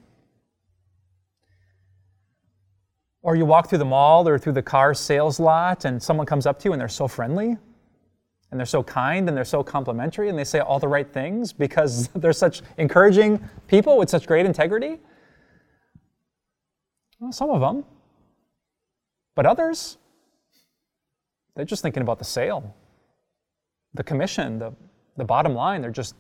Or 3.23 3.35
you 3.35 3.45
walk 3.45 3.69
through 3.69 3.79
the 3.79 3.85
mall 3.85 4.29
or 4.29 4.39
through 4.39 4.53
the 4.53 4.63
car 4.63 4.95
sales 4.95 5.41
lot 5.41 5.85
and 5.85 6.01
someone 6.01 6.27
comes 6.27 6.47
up 6.47 6.61
to 6.61 6.67
you 6.67 6.73
and 6.75 6.81
they're 6.81 6.89
so 6.89 7.09
friendly 7.09 7.57
and 8.53 8.61
they're 8.61 8.65
so 8.67 8.85
kind 8.85 9.27
and 9.27 9.37
they're 9.37 9.45
so 9.45 9.65
complimentary 9.65 10.29
and 10.29 10.39
they 10.39 10.45
say 10.45 10.61
all 10.61 10.79
the 10.79 10.87
right 10.87 11.13
things 11.13 11.53
because 11.53 12.07
they're 12.15 12.33
such 12.33 12.63
encouraging 12.77 13.43
people 13.67 13.99
with 13.99 14.09
such 14.09 14.29
great 14.29 14.47
integrity. 14.47 15.01
Well, 17.19 17.33
some 17.33 17.51
of 17.51 17.61
them. 17.61 17.85
But 19.35 19.45
others, 19.45 19.99
they're 21.57 21.65
just 21.65 21.83
thinking 21.83 22.03
about 22.03 22.21
the 22.21 22.25
sale, 22.25 22.77
the 23.95 24.05
commission, 24.05 24.61
the, 24.61 24.73
the 25.17 25.25
bottom 25.25 25.57
line, 25.57 25.83
they're 25.83 25.91
just, 25.91 26.15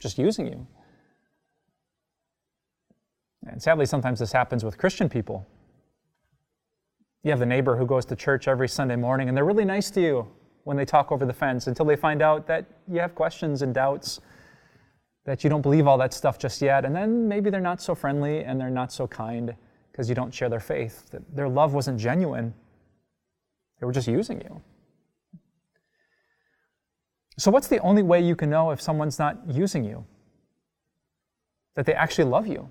just 0.00 0.18
using 0.18 0.46
you. 0.46 0.66
And 3.46 3.62
sadly, 3.62 3.86
sometimes 3.86 4.18
this 4.18 4.32
happens 4.32 4.64
with 4.64 4.78
Christian 4.78 5.08
people. 5.08 5.46
You 7.22 7.30
have 7.30 7.40
the 7.40 7.46
neighbor 7.46 7.76
who 7.76 7.86
goes 7.86 8.04
to 8.06 8.16
church 8.16 8.48
every 8.48 8.68
Sunday 8.68 8.96
morning, 8.96 9.28
and 9.28 9.36
they're 9.36 9.44
really 9.44 9.64
nice 9.64 9.90
to 9.92 10.00
you 10.00 10.28
when 10.64 10.76
they 10.76 10.84
talk 10.84 11.12
over 11.12 11.26
the 11.26 11.32
fence 11.32 11.66
until 11.66 11.84
they 11.84 11.96
find 11.96 12.22
out 12.22 12.46
that 12.46 12.66
you 12.90 13.00
have 13.00 13.14
questions 13.14 13.62
and 13.62 13.74
doubts, 13.74 14.20
that 15.24 15.44
you 15.44 15.50
don't 15.50 15.62
believe 15.62 15.86
all 15.86 15.98
that 15.98 16.12
stuff 16.12 16.38
just 16.38 16.60
yet. 16.60 16.84
And 16.84 16.94
then 16.94 17.28
maybe 17.28 17.50
they're 17.50 17.60
not 17.60 17.80
so 17.80 17.94
friendly 17.94 18.44
and 18.44 18.60
they're 18.60 18.70
not 18.70 18.92
so 18.92 19.06
kind 19.06 19.54
because 19.92 20.08
you 20.08 20.14
don't 20.14 20.34
share 20.34 20.48
their 20.48 20.60
faith, 20.60 21.14
their 21.32 21.48
love 21.48 21.72
wasn't 21.72 22.00
genuine. 22.00 22.52
They 23.80 23.86
were 23.86 23.92
just 23.92 24.08
using 24.08 24.40
you. 24.40 24.60
So, 27.36 27.50
what's 27.50 27.68
the 27.68 27.78
only 27.80 28.02
way 28.02 28.20
you 28.20 28.36
can 28.36 28.50
know 28.50 28.70
if 28.70 28.80
someone's 28.80 29.18
not 29.18 29.38
using 29.48 29.84
you? 29.84 30.04
That 31.74 31.86
they 31.86 31.94
actually 31.94 32.24
love 32.24 32.46
you? 32.46 32.70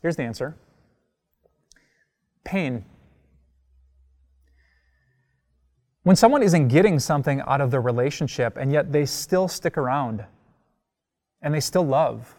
Here's 0.00 0.16
the 0.16 0.22
answer 0.22 0.54
pain. 2.44 2.84
When 6.02 6.14
someone 6.14 6.42
isn't 6.42 6.68
getting 6.68 6.98
something 6.98 7.40
out 7.40 7.62
of 7.62 7.70
the 7.70 7.80
relationship 7.80 8.58
and 8.58 8.70
yet 8.70 8.92
they 8.92 9.06
still 9.06 9.48
stick 9.48 9.78
around 9.78 10.24
and 11.40 11.54
they 11.54 11.60
still 11.60 11.84
love 11.86 12.38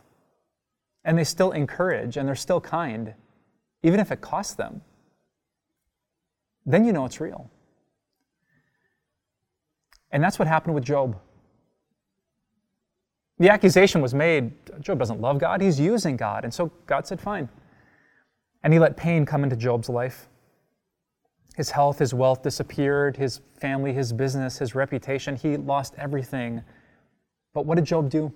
and 1.04 1.18
they 1.18 1.24
still 1.24 1.52
encourage 1.52 2.18
and 2.18 2.28
they're 2.28 2.36
still 2.36 2.62
kind, 2.62 3.16
even 3.82 4.00
if 4.00 4.12
it 4.12 4.22
costs 4.22 4.54
them, 4.54 4.82
then 6.68 6.86
you 6.86 6.94
know 6.94 7.06
it's 7.06 7.20
real. 7.20 7.50
And 10.16 10.24
that's 10.24 10.40
what 10.40 10.48
happened 10.48 10.74
with 10.74 10.86
Job. 10.86 11.20
The 13.38 13.50
accusation 13.50 14.02
was 14.02 14.14
made 14.14 14.54
Job 14.80 14.98
doesn't 14.98 15.20
love 15.20 15.40
God, 15.40 15.60
he's 15.60 15.78
using 15.78 16.16
God. 16.16 16.46
And 16.46 16.54
so 16.54 16.72
God 16.86 17.06
said, 17.06 17.20
fine. 17.20 17.50
And 18.64 18.72
he 18.72 18.80
let 18.80 18.96
pain 18.96 19.26
come 19.26 19.44
into 19.44 19.58
Job's 19.58 19.90
life. 19.90 20.30
His 21.58 21.70
health, 21.70 22.00
his 22.00 22.14
wealth 22.14 22.44
disappeared, 22.44 23.18
his 23.18 23.42
family, 23.60 23.92
his 23.92 24.14
business, 24.14 24.58
his 24.58 24.74
reputation. 24.74 25.36
He 25.36 25.58
lost 25.58 25.96
everything. 25.98 26.64
But 27.54 27.66
what 27.66 27.76
did 27.76 27.84
Job 27.84 28.10
do? 28.10 28.32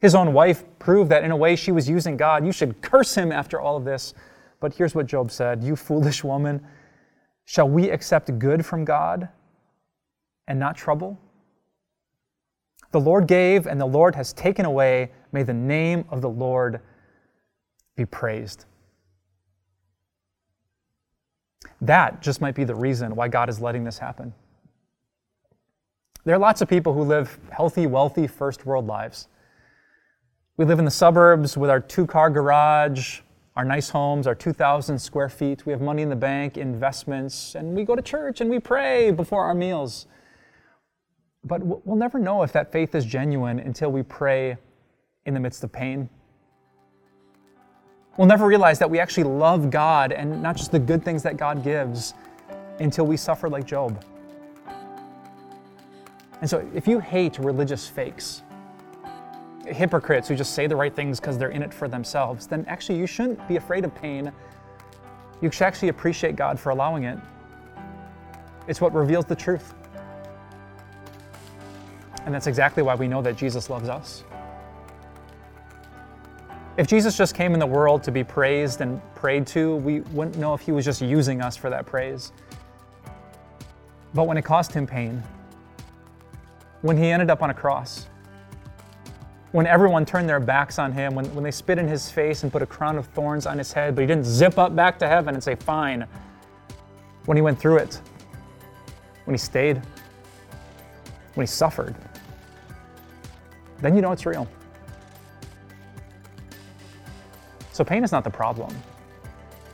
His 0.00 0.16
own 0.16 0.32
wife 0.32 0.64
proved 0.80 1.08
that 1.12 1.22
in 1.22 1.30
a 1.30 1.36
way 1.36 1.54
she 1.54 1.70
was 1.70 1.88
using 1.88 2.16
God. 2.16 2.44
You 2.44 2.50
should 2.50 2.82
curse 2.82 3.14
him 3.14 3.30
after 3.30 3.60
all 3.60 3.76
of 3.76 3.84
this. 3.84 4.12
But 4.58 4.74
here's 4.74 4.96
what 4.96 5.06
Job 5.06 5.30
said 5.30 5.62
You 5.62 5.76
foolish 5.76 6.24
woman, 6.24 6.66
shall 7.44 7.68
we 7.68 7.90
accept 7.90 8.36
good 8.40 8.66
from 8.66 8.84
God 8.84 9.28
and 10.48 10.58
not 10.58 10.76
trouble? 10.76 11.16
The 12.90 13.00
Lord 13.00 13.28
gave, 13.28 13.66
and 13.66 13.80
the 13.80 13.86
Lord 13.86 14.16
has 14.16 14.32
taken 14.32 14.64
away. 14.64 15.12
May 15.30 15.44
the 15.44 15.54
name 15.54 16.06
of 16.10 16.22
the 16.22 16.30
Lord 16.30 16.80
be 17.96 18.06
praised. 18.06 18.64
That 21.80 22.22
just 22.22 22.40
might 22.40 22.54
be 22.54 22.64
the 22.64 22.74
reason 22.74 23.14
why 23.14 23.28
God 23.28 23.48
is 23.48 23.60
letting 23.60 23.84
this 23.84 23.98
happen. 23.98 24.32
There 26.24 26.34
are 26.34 26.38
lots 26.38 26.60
of 26.60 26.68
people 26.68 26.92
who 26.94 27.02
live 27.02 27.38
healthy, 27.50 27.86
wealthy, 27.86 28.26
first 28.26 28.66
world 28.66 28.86
lives. 28.86 29.28
We 30.56 30.64
live 30.64 30.78
in 30.78 30.84
the 30.84 30.90
suburbs 30.90 31.56
with 31.56 31.70
our 31.70 31.80
two 31.80 32.06
car 32.06 32.30
garage, 32.30 33.20
our 33.54 33.64
nice 33.64 33.90
homes, 33.90 34.26
our 34.26 34.34
2,000 34.34 34.98
square 34.98 35.28
feet. 35.28 35.66
We 35.66 35.72
have 35.72 35.80
money 35.80 36.02
in 36.02 36.08
the 36.08 36.16
bank, 36.16 36.56
investments, 36.56 37.54
and 37.54 37.74
we 37.74 37.84
go 37.84 37.94
to 37.94 38.02
church 38.02 38.40
and 38.40 38.50
we 38.50 38.58
pray 38.58 39.10
before 39.10 39.44
our 39.44 39.54
meals. 39.54 40.06
But 41.44 41.62
we'll 41.62 41.96
never 41.96 42.18
know 42.18 42.42
if 42.42 42.52
that 42.52 42.72
faith 42.72 42.94
is 42.94 43.04
genuine 43.04 43.58
until 43.58 43.90
we 43.90 44.02
pray 44.02 44.56
in 45.24 45.34
the 45.34 45.40
midst 45.40 45.62
of 45.64 45.72
pain. 45.72 46.08
We'll 48.16 48.26
never 48.26 48.46
realize 48.46 48.80
that 48.80 48.90
we 48.90 48.98
actually 48.98 49.24
love 49.24 49.70
God 49.70 50.10
and 50.10 50.42
not 50.42 50.56
just 50.56 50.72
the 50.72 50.78
good 50.78 51.04
things 51.04 51.22
that 51.22 51.36
God 51.36 51.62
gives 51.62 52.14
until 52.80 53.06
we 53.06 53.16
suffer 53.16 53.48
like 53.48 53.64
Job. 53.64 54.04
And 56.40 56.48
so, 56.48 56.68
if 56.74 56.86
you 56.86 57.00
hate 57.00 57.38
religious 57.38 57.86
fakes, 57.86 58.42
hypocrites 59.66 60.28
who 60.28 60.34
just 60.34 60.54
say 60.54 60.66
the 60.66 60.76
right 60.76 60.94
things 60.94 61.20
because 61.20 61.38
they're 61.38 61.50
in 61.50 61.62
it 61.62 61.72
for 61.72 61.88
themselves, 61.88 62.46
then 62.46 62.64
actually 62.68 62.98
you 62.98 63.06
shouldn't 63.06 63.46
be 63.48 63.56
afraid 63.56 63.84
of 63.84 63.94
pain. 63.94 64.32
You 65.40 65.50
should 65.50 65.64
actually 65.64 65.88
appreciate 65.88 66.36
God 66.36 66.58
for 66.58 66.70
allowing 66.70 67.04
it. 67.04 67.18
It's 68.66 68.80
what 68.80 68.92
reveals 68.92 69.24
the 69.24 69.36
truth. 69.36 69.74
And 72.28 72.34
that's 72.34 72.46
exactly 72.46 72.82
why 72.82 72.94
we 72.94 73.08
know 73.08 73.22
that 73.22 73.36
Jesus 73.36 73.70
loves 73.70 73.88
us. 73.88 74.22
If 76.76 76.86
Jesus 76.86 77.16
just 77.16 77.34
came 77.34 77.54
in 77.54 77.58
the 77.58 77.66
world 77.66 78.02
to 78.02 78.10
be 78.10 78.22
praised 78.22 78.82
and 78.82 79.00
prayed 79.14 79.46
to, 79.46 79.76
we 79.76 80.00
wouldn't 80.00 80.36
know 80.36 80.52
if 80.52 80.60
he 80.60 80.70
was 80.70 80.84
just 80.84 81.00
using 81.00 81.40
us 81.40 81.56
for 81.56 81.70
that 81.70 81.86
praise. 81.86 82.32
But 84.12 84.26
when 84.26 84.36
it 84.36 84.42
cost 84.42 84.74
him 84.74 84.86
pain, 84.86 85.22
when 86.82 86.98
he 86.98 87.06
ended 87.06 87.30
up 87.30 87.42
on 87.42 87.48
a 87.48 87.54
cross, 87.54 88.08
when 89.52 89.66
everyone 89.66 90.04
turned 90.04 90.28
their 90.28 90.38
backs 90.38 90.78
on 90.78 90.92
him, 90.92 91.14
when, 91.14 91.34
when 91.34 91.42
they 91.42 91.50
spit 91.50 91.78
in 91.78 91.88
his 91.88 92.10
face 92.10 92.42
and 92.42 92.52
put 92.52 92.60
a 92.60 92.66
crown 92.66 92.98
of 92.98 93.06
thorns 93.06 93.46
on 93.46 93.56
his 93.56 93.72
head, 93.72 93.94
but 93.94 94.02
he 94.02 94.06
didn't 94.06 94.26
zip 94.26 94.58
up 94.58 94.76
back 94.76 94.98
to 94.98 95.08
heaven 95.08 95.32
and 95.32 95.42
say, 95.42 95.54
Fine. 95.54 96.06
When 97.24 97.38
he 97.38 97.42
went 97.42 97.58
through 97.58 97.78
it, 97.78 98.02
when 99.24 99.32
he 99.32 99.38
stayed, 99.38 99.80
when 101.32 101.46
he 101.46 101.50
suffered, 101.50 101.94
then 103.80 103.94
you 103.94 104.02
know 104.02 104.12
it's 104.12 104.26
real. 104.26 104.48
So 107.72 107.84
pain 107.84 108.02
is 108.02 108.10
not 108.10 108.24
the 108.24 108.30
problem. 108.30 108.74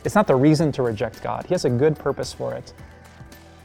It's 0.04 0.14
not 0.14 0.26
the 0.26 0.36
reason 0.36 0.70
to 0.72 0.82
reject 0.82 1.22
God. 1.22 1.46
He 1.46 1.54
has 1.54 1.64
a 1.64 1.70
good 1.70 1.98
purpose 1.98 2.32
for 2.32 2.52
it. 2.54 2.74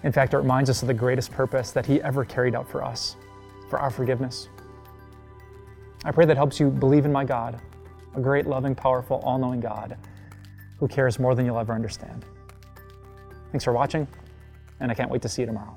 In 0.04 0.12
fact, 0.14 0.34
it 0.34 0.38
reminds 0.38 0.70
us 0.70 0.82
of 0.82 0.88
the 0.88 0.94
greatest 0.94 1.32
purpose 1.32 1.72
that 1.72 1.86
He 1.86 2.02
ever 2.02 2.24
carried 2.24 2.56
out 2.56 2.70
for 2.70 2.84
us, 2.84 3.18
for 3.70 3.80
our 3.80 3.90
forgiveness. 3.90 4.48
I 6.06 6.12
pray 6.12 6.26
that 6.26 6.38
helps 6.38 6.60
you 6.60 6.70
believe 6.70 7.04
in 7.04 7.12
my 7.12 7.26
God, 7.26 7.60
a 8.16 8.22
great, 8.22 8.48
loving, 8.48 8.74
powerful, 8.76 9.18
all 9.26 9.38
knowing 9.38 9.60
God 9.60 9.98
who 10.80 10.88
cares 10.88 11.20
more 11.20 11.36
than 11.36 11.46
you'll 11.46 11.60
ever 11.60 11.74
understand. 11.74 12.24
Thanks 13.52 13.66
for 13.66 13.74
watching, 13.74 14.08
and 14.80 14.90
I 14.90 14.94
can't 14.94 15.12
wait 15.12 15.22
to 15.24 15.30
see 15.30 15.42
you 15.42 15.46
tomorrow. 15.48 15.76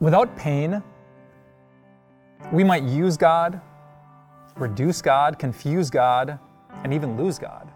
Without 0.00 0.36
pain, 0.36 0.80
we 2.52 2.62
might 2.62 2.84
use 2.84 3.16
God, 3.16 3.60
reduce 4.56 5.02
God, 5.02 5.38
confuse 5.38 5.90
God, 5.90 6.38
and 6.84 6.94
even 6.94 7.16
lose 7.16 7.38
God. 7.38 7.72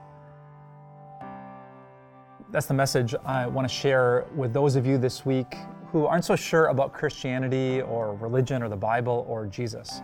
That's 2.50 2.66
the 2.66 2.74
message 2.74 3.14
I 3.24 3.46
want 3.46 3.68
to 3.68 3.74
share 3.74 4.26
with 4.36 4.52
those 4.52 4.76
of 4.76 4.86
you 4.86 4.98
this 4.98 5.26
week 5.26 5.56
who 5.90 6.06
aren't 6.06 6.24
so 6.24 6.36
sure 6.36 6.66
about 6.66 6.92
Christianity 6.92 7.82
or 7.82 8.14
religion 8.14 8.62
or 8.62 8.68
the 8.68 8.76
Bible 8.76 9.26
or 9.28 9.46
Jesus. 9.46 10.00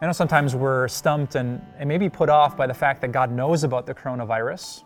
I 0.00 0.06
know 0.06 0.12
sometimes 0.12 0.56
we're 0.56 0.88
stumped 0.88 1.36
and, 1.36 1.64
and 1.78 1.88
maybe 1.88 2.08
put 2.08 2.28
off 2.28 2.56
by 2.56 2.66
the 2.66 2.74
fact 2.74 3.00
that 3.02 3.12
God 3.12 3.30
knows 3.30 3.62
about 3.62 3.86
the 3.86 3.94
coronavirus. 3.94 4.82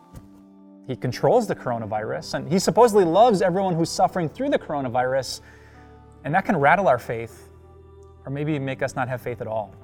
He 0.87 0.95
controls 0.95 1.47
the 1.47 1.55
coronavirus, 1.55 2.35
and 2.35 2.53
He 2.53 2.59
supposedly 2.59 3.05
loves 3.05 3.43
everyone 3.43 3.75
who's 3.75 3.91
suffering 3.91 4.29
through 4.29 4.51
the 4.51 4.59
coronavirus, 4.59 5.41
and 6.25 6.35
that 6.35 6.45
can 6.45 6.57
rattle 6.57 6.89
our 6.89 6.99
faith, 6.99 7.49
or 8.25 8.31
maybe 8.31 8.59
make 8.59 8.83
us 8.83 8.95
not 8.95 9.09
have 9.09 9.21
faith 9.21 9.41
at 9.41 9.47
all. 9.47 9.75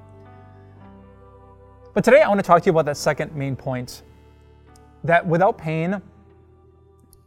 But 1.94 2.04
today 2.04 2.22
I 2.22 2.28
want 2.28 2.38
to 2.38 2.46
talk 2.46 2.62
to 2.62 2.66
you 2.66 2.72
about 2.72 2.86
that 2.86 2.96
second 2.96 3.34
main 3.34 3.56
point 3.56 4.02
that 5.04 5.26
without 5.26 5.58
pain, 5.58 6.00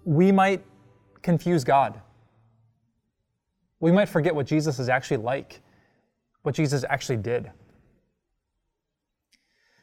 we 0.05 0.31
might 0.31 0.63
confuse 1.21 1.63
God. 1.63 2.01
We 3.79 3.91
might 3.91 4.07
forget 4.07 4.33
what 4.33 4.47
Jesus 4.47 4.79
is 4.79 4.89
actually 4.89 5.17
like, 5.17 5.61
what 6.43 6.55
Jesus 6.55 6.85
actually 6.89 7.17
did. 7.17 7.51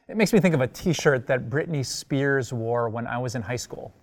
It 0.09 0.16
makes 0.16 0.32
me 0.32 0.40
think 0.40 0.54
of 0.54 0.61
a 0.61 0.66
t 0.66 0.92
shirt 0.92 1.26
that 1.28 1.49
Britney 1.49 1.85
Spears 1.85 2.52
wore 2.52 2.88
when 2.88 3.06
I 3.06 3.18
was 3.18 3.35
in 3.35 3.42
high 3.42 3.56
school. 3.56 3.94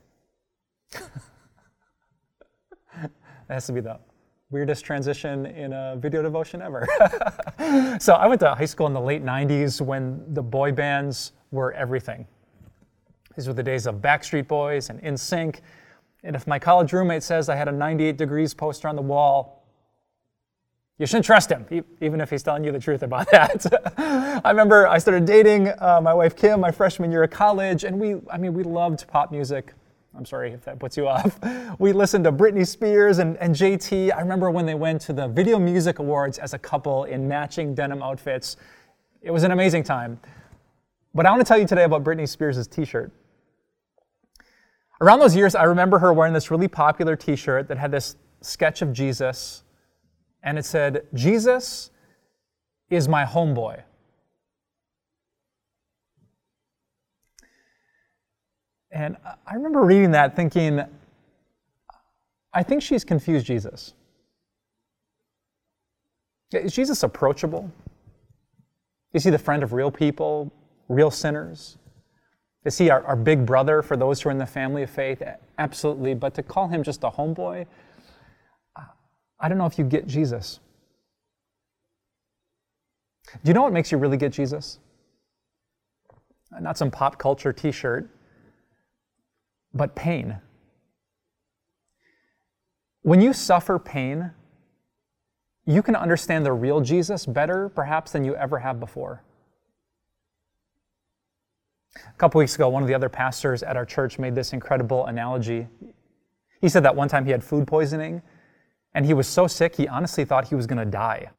that 2.92 3.12
has 3.50 3.66
to 3.68 3.74
be 3.74 3.82
the 3.82 4.00
weirdest 4.50 4.84
transition 4.84 5.46
in 5.46 5.74
a 5.74 5.96
video 5.98 6.22
devotion 6.22 6.62
ever. 6.62 6.88
so 8.00 8.14
I 8.14 8.28
went 8.28 8.40
to 8.42 8.56
high 8.56 8.66
school 8.66 8.88
in 8.88 8.94
the 8.94 9.02
late 9.02 9.24
90s 9.24 9.82
when 9.82 10.24
the 10.34 10.42
boy 10.42 10.72
bands 10.72 11.34
were 11.52 11.74
everything. 11.74 12.26
These 13.36 13.48
were 13.48 13.54
the 13.54 13.64
days 13.64 13.86
of 13.86 13.96
Backstreet 13.96 14.48
Boys 14.48 14.90
and 14.90 15.02
NSYNC. 15.02 15.60
And 16.24 16.36
if 16.36 16.48
my 16.48 16.60
college 16.60 16.92
roommate 16.94 17.24
says 17.24 17.50
I 17.50 17.56
had 17.56 17.68
a 17.68 17.72
98 17.72 18.18
degrees 18.18 18.54
poster 18.54 18.88
on 18.88 18.96
the 18.96 19.02
wall, 19.02 19.59
you 21.00 21.06
shouldn't 21.06 21.26
trust 21.26 21.50
him, 21.50 21.66
even 22.02 22.20
if 22.20 22.30
he's 22.30 22.44
telling 22.44 22.66
you 22.66 22.74
the 22.74 22.80
truth 22.80 23.04
about 23.04 23.32
that. 23.32 23.66
I 23.98 24.50
remember 24.50 24.86
I 24.86 24.98
started 24.98 25.26
dating 25.26 25.70
uh, 25.80 26.02
my 26.04 26.14
wife 26.14 26.36
Kim 26.36 26.60
my 26.60 26.72
freshman 26.72 27.10
year 27.10 27.24
of 27.24 27.32
college, 27.32 27.86
and 27.86 27.98
we, 27.98 28.18
I 28.30 28.38
mean, 28.38 28.54
we 28.54 28.64
loved 28.64 29.08
pop 29.08 29.32
music. 29.32 29.74
I'm 30.18 30.26
sorry 30.26 30.52
if 30.52 30.66
that 30.66 30.78
puts 30.78 30.98
you 30.98 31.08
off. 31.08 31.40
We 31.80 31.94
listened 31.94 32.26
to 32.26 32.34
Britney 32.34 32.68
Spears 32.68 33.20
and, 33.20 33.38
and 33.38 33.56
JT. 33.56 34.14
I 34.14 34.20
remember 34.20 34.52
when 34.52 34.66
they 34.66 34.76
went 34.76 35.00
to 35.04 35.14
the 35.14 35.30
Video 35.30 35.58
Music 35.58 36.00
Awards 36.00 36.38
as 36.38 36.54
a 36.54 36.60
couple 36.60 37.06
in 37.06 37.28
matching 37.28 37.74
denim 37.74 38.04
outfits. 38.04 38.58
It 39.22 39.32
was 39.32 39.44
an 39.44 39.52
amazing 39.52 39.84
time. 39.84 40.20
But 41.16 41.26
I 41.26 41.32
want 41.32 41.40
to 41.40 41.46
tell 41.46 41.58
you 41.58 41.66
today 41.66 41.86
about 41.86 42.04
Britney 42.04 42.28
Spears' 42.28 42.68
t 42.68 42.84
shirt. 42.84 43.12
Around 45.00 45.20
those 45.20 45.36
years, 45.36 45.56
I 45.56 45.64
remember 45.64 45.98
her 46.00 46.12
wearing 46.12 46.34
this 46.34 46.52
really 46.52 46.68
popular 46.68 47.16
t 47.16 47.38
shirt 47.38 47.70
that 47.70 47.78
had 47.78 47.90
this 47.90 48.18
sketch 48.42 48.82
of 48.82 48.92
Jesus, 48.92 49.64
and 50.44 50.58
it 50.58 50.66
said, 50.66 51.06
Jesus 51.14 51.92
is 52.90 53.08
my 53.08 53.26
homeboy. 53.26 53.84
And 58.92 59.18
I 59.46 59.54
remember 59.54 59.84
reading 59.84 60.12
that 60.12 60.36
thinking, 60.36 60.82
I 62.54 62.64
think 62.64 62.82
she's 62.82 63.04
confused 63.04 63.46
Jesus. 63.46 63.94
Is 66.52 66.74
Jesus 66.74 67.04
approachable? 67.04 67.72
Is 69.14 69.24
he 69.24 69.30
the 69.30 69.38
friend 69.38 69.62
of 69.62 69.74
real 69.74 69.92
people, 69.92 70.52
real 70.88 71.12
sinners? 71.12 71.78
Is 72.66 72.78
he 72.78 72.90
our, 72.90 73.04
our 73.06 73.16
big 73.16 73.46
brother 73.46 73.82
for 73.82 73.96
those 73.96 74.22
who 74.22 74.30
are 74.30 74.32
in 74.32 74.38
the 74.38 74.46
family 74.46 74.84
of 74.84 74.90
faith? 74.90 75.22
Absolutely. 75.58 76.14
But 76.16 76.34
to 76.36 76.44
call 76.44 76.68
him 76.68 76.84
just 76.84 77.04
a 77.04 77.10
homeboy, 77.10 77.68
I 79.40 79.48
don't 79.48 79.58
know 79.58 79.66
if 79.66 79.78
you 79.78 79.86
get 79.86 80.08
Jesus. 80.08 80.60
Do 83.44 83.50
you 83.50 83.54
know 83.54 83.62
what 83.62 83.74
makes 83.74 83.92
you 83.92 83.98
really 83.98 84.18
get 84.18 84.34
Jesus? 84.34 84.80
Not 86.60 86.78
some 86.78 86.90
pop 86.92 87.18
culture 87.20 87.54
t 87.54 87.72
shirt, 87.72 88.10
but 89.74 89.96
pain. 89.96 90.40
When 93.02 93.22
you 93.22 93.34
suffer 93.34 93.80
pain, 93.80 94.32
you 95.66 95.84
can 95.84 95.96
understand 95.96 96.46
the 96.46 96.52
real 96.52 96.82
Jesus 96.82 97.26
better, 97.26 97.70
perhaps, 97.70 98.12
than 98.12 98.24
you 98.24 98.36
ever 98.36 98.60
have 98.60 98.80
before. 98.80 99.24
A 101.96 102.18
couple 102.18 102.40
weeks 102.40 102.56
ago, 102.56 102.70
one 102.70 102.82
of 102.82 102.88
the 102.88 102.96
other 102.96 103.10
pastors 103.10 103.64
at 103.64 103.78
our 103.78 103.86
church 103.86 104.20
made 104.20 104.36
this 104.36 104.54
incredible 104.54 105.06
analogy. 105.06 105.68
He 106.62 106.70
said 106.70 106.84
that 106.84 106.96
one 106.96 107.08
time 107.08 107.26
he 107.26 107.32
had 107.32 107.44
food 107.44 107.68
poisoning, 107.68 108.22
and 108.94 109.06
he 109.06 109.14
was 109.14 109.28
so 109.28 109.48
sick 109.48 109.76
he 109.76 109.88
honestly 109.88 110.26
thought 110.26 110.48
he 110.48 110.56
was 110.56 110.68
going 110.68 110.78
to 110.80 110.86
die. 110.86 111.30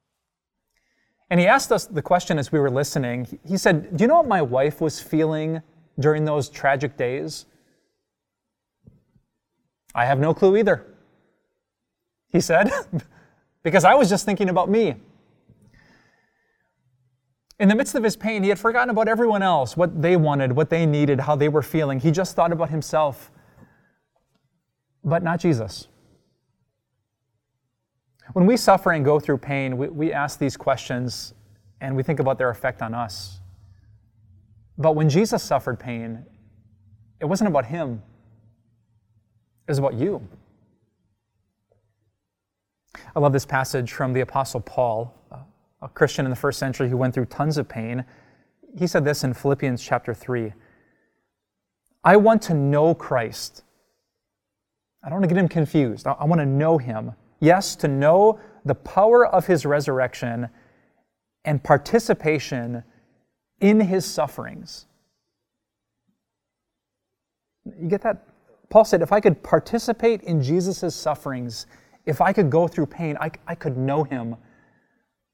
And 1.31 1.39
he 1.39 1.47
asked 1.47 1.71
us 1.71 1.87
the 1.87 2.03
question 2.03 2.39
as 2.39 2.51
we 2.51 2.59
were 2.59 2.71
listening. 2.71 3.39
He 3.47 3.57
said, 3.57 3.97
Do 3.97 4.03
you 4.03 4.09
know 4.09 4.17
what 4.17 4.29
my 4.29 4.43
wife 4.43 4.81
was 4.81 5.01
feeling 5.01 5.63
during 5.99 6.25
those 6.25 6.49
tragic 6.49 6.97
days? 6.97 7.47
I 9.95 10.05
have 10.07 10.19
no 10.19 10.35
clue 10.35 10.57
either, 10.57 10.87
he 12.29 12.41
said, 12.41 12.71
because 13.63 13.85
I 13.85 13.95
was 13.95 14.09
just 14.09 14.25
thinking 14.25 14.49
about 14.49 14.69
me. 14.69 14.95
In 17.59 17.69
the 17.69 17.75
midst 17.75 17.95
of 17.95 18.03
his 18.03 18.17
pain, 18.17 18.43
he 18.43 18.49
had 18.49 18.59
forgotten 18.59 18.89
about 18.89 19.07
everyone 19.07 19.43
else, 19.43 19.77
what 19.77 20.01
they 20.01 20.17
wanted, 20.17 20.53
what 20.53 20.71
they 20.71 20.87
needed, 20.87 21.21
how 21.21 21.37
they 21.37 21.49
were 21.49 21.63
feeling. 21.63 22.01
He 22.01 22.11
just 22.11 22.35
thought 22.35 22.53
about 22.53 22.71
himself, 22.71 23.31
but 25.05 25.23
not 25.23 25.41
Jesus. 25.41 25.89
When 28.33 28.47
we 28.47 28.57
suffer 28.57 28.93
and 28.93 29.05
go 29.05 29.19
through 29.19 29.39
pain, 29.39 29.77
we, 29.77 29.89
we 29.89 30.13
ask 30.13 30.39
these 30.39 30.57
questions 30.57 31.35
and 31.81 31.97
we 31.97 32.03
think 32.03 32.21
about 32.21 32.39
their 32.39 32.51
effect 32.51 32.83
on 32.83 32.95
us. 32.95 33.41
But 34.79 34.95
when 34.95 35.09
Jesus 35.09 35.43
suffered 35.43 35.79
pain, 35.79 36.25
it 37.21 37.25
wasn't 37.25 37.49
about 37.49 37.67
him, 37.67 38.03
it 39.67 39.71
was 39.71 39.79
about 39.79 39.95
you. 39.95 40.27
I 43.15 43.19
love 43.19 43.33
this 43.33 43.47
passage 43.47 43.93
from 43.93 44.13
the 44.13 44.21
Apostle 44.21 44.61
Paul, 44.61 45.15
a 45.83 45.89
Christian 45.89 46.25
in 46.25 46.31
the 46.31 46.37
first 46.37 46.59
century 46.59 46.89
who 46.89 46.97
went 46.97 47.15
through 47.15 47.27
tons 47.27 47.59
of 47.59 47.69
pain. 47.69 48.05
He 48.79 48.87
said 48.87 49.05
this 49.05 49.25
in 49.25 49.35
Philippians 49.35 49.83
chapter 49.83 50.15
3 50.15 50.53
I 52.03 52.17
want 52.17 52.41
to 52.43 52.55
know 52.55 52.95
Christ. 52.95 53.63
I 55.05 55.09
don't 55.09 55.21
want 55.21 55.29
to 55.29 55.35
get 55.35 55.39
him 55.39 55.49
confused. 55.49 56.07
I, 56.07 56.13
I 56.13 56.25
want 56.25 56.41
to 56.41 56.47
know 56.47 56.79
him. 56.79 57.13
Yes, 57.41 57.75
to 57.77 57.89
know 57.89 58.39
the 58.65 58.75
power 58.75 59.27
of 59.27 59.47
his 59.47 59.67
resurrection 59.67 60.49
and 61.45 61.63
participation 61.63 62.85
in 63.61 63.81
his 63.81 64.05
sufferings. 64.05 64.87
You 67.65 67.89
get 67.89 68.03
that? 68.03 68.27
Paul 68.69 68.85
said, 68.85 69.03
if 69.03 69.13
I 69.13 69.21
could 69.21 69.43
participate 69.43 70.23
in 70.23 70.43
Jesus' 70.43 70.95
sufferings, 70.95 71.67
if 72.07 72.21
I 72.21 72.33
could 72.33 72.51
go 72.51 72.69
through 72.69 72.87
pain, 72.87 73.17
I, 73.21 73.31
I 73.47 73.55
could 73.55 73.77
know 73.77 74.05
him. 74.05 74.37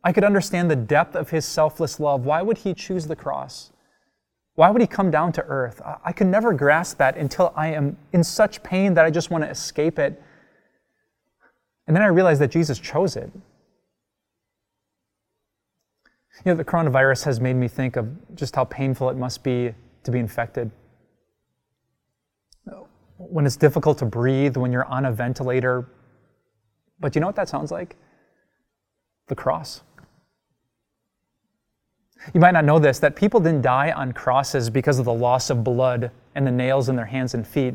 I 0.02 0.12
could 0.12 0.24
understand 0.24 0.70
the 0.70 0.76
depth 0.76 1.16
of 1.16 1.30
his 1.30 1.44
selfless 1.44 1.98
love. 2.00 2.24
Why 2.24 2.40
would 2.40 2.58
he 2.58 2.72
choose 2.72 3.06
the 3.06 3.16
cross? 3.16 3.72
Why 4.54 4.70
would 4.70 4.80
he 4.80 4.86
come 4.86 5.10
down 5.10 5.32
to 5.32 5.42
earth? 5.42 5.82
I, 5.84 5.96
I 6.06 6.12
could 6.12 6.28
never 6.28 6.52
grasp 6.52 6.98
that 6.98 7.16
until 7.16 7.52
I 7.56 7.68
am 7.68 7.96
in 8.12 8.24
such 8.24 8.62
pain 8.62 8.94
that 8.94 9.04
I 9.04 9.10
just 9.10 9.30
want 9.30 9.44
to 9.44 9.50
escape 9.50 9.98
it. 9.98 10.22
And 11.86 11.94
then 11.94 12.02
I 12.02 12.06
realized 12.06 12.40
that 12.40 12.50
Jesus 12.50 12.78
chose 12.78 13.16
it. 13.16 13.30
You 16.44 16.52
know, 16.52 16.54
the 16.54 16.64
coronavirus 16.64 17.24
has 17.24 17.40
made 17.40 17.54
me 17.54 17.68
think 17.68 17.96
of 17.96 18.08
just 18.34 18.54
how 18.54 18.64
painful 18.64 19.08
it 19.10 19.16
must 19.16 19.42
be 19.42 19.74
to 20.04 20.10
be 20.10 20.18
infected. 20.18 20.70
When 23.18 23.46
it's 23.46 23.56
difficult 23.56 23.98
to 23.98 24.04
breathe, 24.04 24.56
when 24.56 24.72
you're 24.72 24.84
on 24.84 25.06
a 25.06 25.12
ventilator. 25.12 25.88
But 27.00 27.14
you 27.14 27.20
know 27.20 27.26
what 27.26 27.36
that 27.36 27.48
sounds 27.48 27.70
like? 27.70 27.96
The 29.28 29.34
cross. 29.34 29.82
You 32.34 32.40
might 32.40 32.50
not 32.50 32.64
know 32.64 32.78
this 32.78 32.98
that 32.98 33.16
people 33.16 33.40
didn't 33.40 33.62
die 33.62 33.92
on 33.92 34.12
crosses 34.12 34.68
because 34.68 34.98
of 34.98 35.04
the 35.04 35.14
loss 35.14 35.48
of 35.48 35.64
blood 35.64 36.10
and 36.34 36.46
the 36.46 36.50
nails 36.50 36.88
in 36.88 36.96
their 36.96 37.06
hands 37.06 37.34
and 37.34 37.46
feet. 37.46 37.74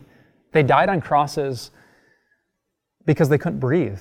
They 0.52 0.62
died 0.62 0.90
on 0.90 1.02
crosses 1.02 1.72
because 3.06 3.30
they 3.30 3.38
couldn't 3.38 3.60
breathe. 3.60 4.00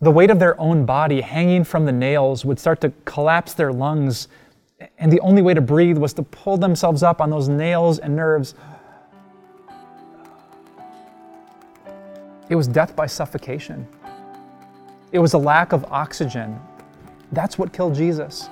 The 0.00 0.10
weight 0.10 0.30
of 0.30 0.38
their 0.38 0.58
own 0.60 0.86
body 0.86 1.20
hanging 1.20 1.64
from 1.64 1.84
the 1.84 1.92
nails 1.92 2.44
would 2.44 2.58
start 2.58 2.80
to 2.80 2.92
collapse 3.04 3.52
their 3.54 3.72
lungs, 3.72 4.28
and 4.98 5.12
the 5.12 5.20
only 5.20 5.42
way 5.42 5.54
to 5.54 5.60
breathe 5.60 5.98
was 5.98 6.12
to 6.14 6.22
pull 6.22 6.56
themselves 6.56 7.02
up 7.02 7.20
on 7.20 7.30
those 7.30 7.48
nails 7.48 7.98
and 7.98 8.16
nerves. 8.16 8.54
It 12.48 12.54
was 12.54 12.68
death 12.68 12.96
by 12.96 13.06
suffocation. 13.06 13.86
It 15.12 15.18
was 15.18 15.34
a 15.34 15.38
lack 15.38 15.72
of 15.72 15.84
oxygen. 15.86 16.58
That's 17.32 17.58
what 17.58 17.72
killed 17.72 17.94
Jesus. 17.94 18.48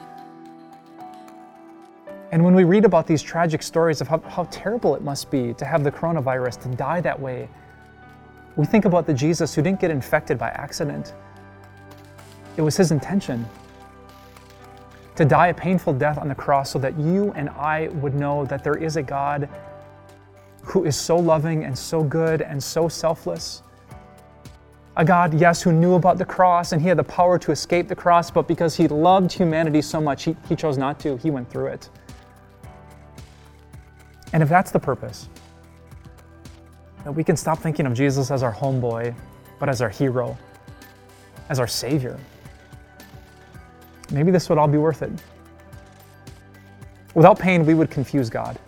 And 2.35 2.45
when 2.45 2.57
we 2.57 2.65
read 2.65 2.85
about 2.85 3.07
these 3.07 3.23
tragic 3.23 3.63
stories 3.63 4.01
of 4.01 4.09
how, 4.09 4.19
how 4.19 4.49
terrible 4.51 4.97
it 4.97 5.03
must 5.03 5.31
be 5.31 5.55
to 5.55 5.65
have 5.65 5.85
the 5.85 5.93
coronavirus, 5.93 6.61
to 6.63 6.69
die 6.71 7.01
that 7.01 7.21
way, 7.21 7.49
we 8.57 8.67
think 8.67 8.87
about 8.87 9.07
the 9.07 9.15
Jesus 9.15 9.55
who 9.55 9.63
didn't 9.63 9.79
get 9.79 9.93
infected 9.93 10.37
by 10.37 10.49
accident. 10.49 11.15
It 12.57 12.63
was 12.63 12.77
his 12.77 12.91
intention 12.91 13.47
to 15.15 15.25
die 15.25 15.47
a 15.47 15.55
painful 15.55 15.93
death 15.93 16.19
on 16.19 16.27
the 16.27 16.35
cross 16.35 16.73
so 16.73 16.81
that 16.81 16.99
you 16.99 17.33
and 17.37 17.51
I 17.51 17.87
would 18.01 18.17
know 18.17 18.45
that 18.47 18.65
there 18.65 18.75
is 18.75 18.97
a 18.97 19.03
God 19.05 19.49
who 20.65 20.87
is 20.87 20.97
so 20.97 21.17
loving 21.17 21.63
and 21.63 21.79
so 21.79 22.03
good 22.03 22.43
and 22.43 22.61
so 22.61 22.89
selfless. 22.89 23.63
A 24.97 25.05
God, 25.05 25.35
yes, 25.35 25.63
who 25.63 25.71
knew 25.71 25.95
about 25.95 26.19
the 26.19 26.25
cross 26.25 26.73
and 26.73 26.83
he 26.83 26.89
had 26.89 26.99
the 26.99 27.05
power 27.05 27.39
to 27.39 27.53
escape 27.53 27.87
the 27.87 27.95
cross, 27.95 28.29
but 28.29 28.49
because 28.49 28.75
he 28.75 28.89
loved 28.89 29.31
humanity 29.31 29.81
so 29.81 30.01
much, 30.01 30.25
he, 30.25 30.37
he 30.49 30.57
chose 30.57 30.77
not 30.77 30.99
to. 30.99 31.17
He 31.19 31.31
went 31.31 31.49
through 31.49 31.67
it. 31.67 31.89
And 34.35 34.43
if 34.43 34.49
that's 34.49 34.73
the 34.73 34.81
purpose, 34.81 35.29
that 37.05 37.13
we 37.13 37.23
can 37.23 37.37
stop 37.37 37.61
thinking 37.61 37.87
of 37.87 37.95
Jesus 37.95 38.33
as 38.33 38.43
our 38.43 38.53
homeboy, 38.53 39.15
but 39.61 39.69
as 39.69 39.81
our 39.81 39.89
hero, 39.89 40.37
as 41.49 41.61
our 41.61 41.69
Savior, 41.69 42.19
maybe 44.11 44.33
this 44.33 44.49
would 44.49 44.59
all 44.59 44.67
be 44.67 44.77
worth 44.77 45.03
it. 45.03 45.13
Without 47.15 47.39
pain, 47.39 47.65
we 47.65 47.75
would 47.75 47.93
confuse 47.93 48.29
God. 48.29 48.59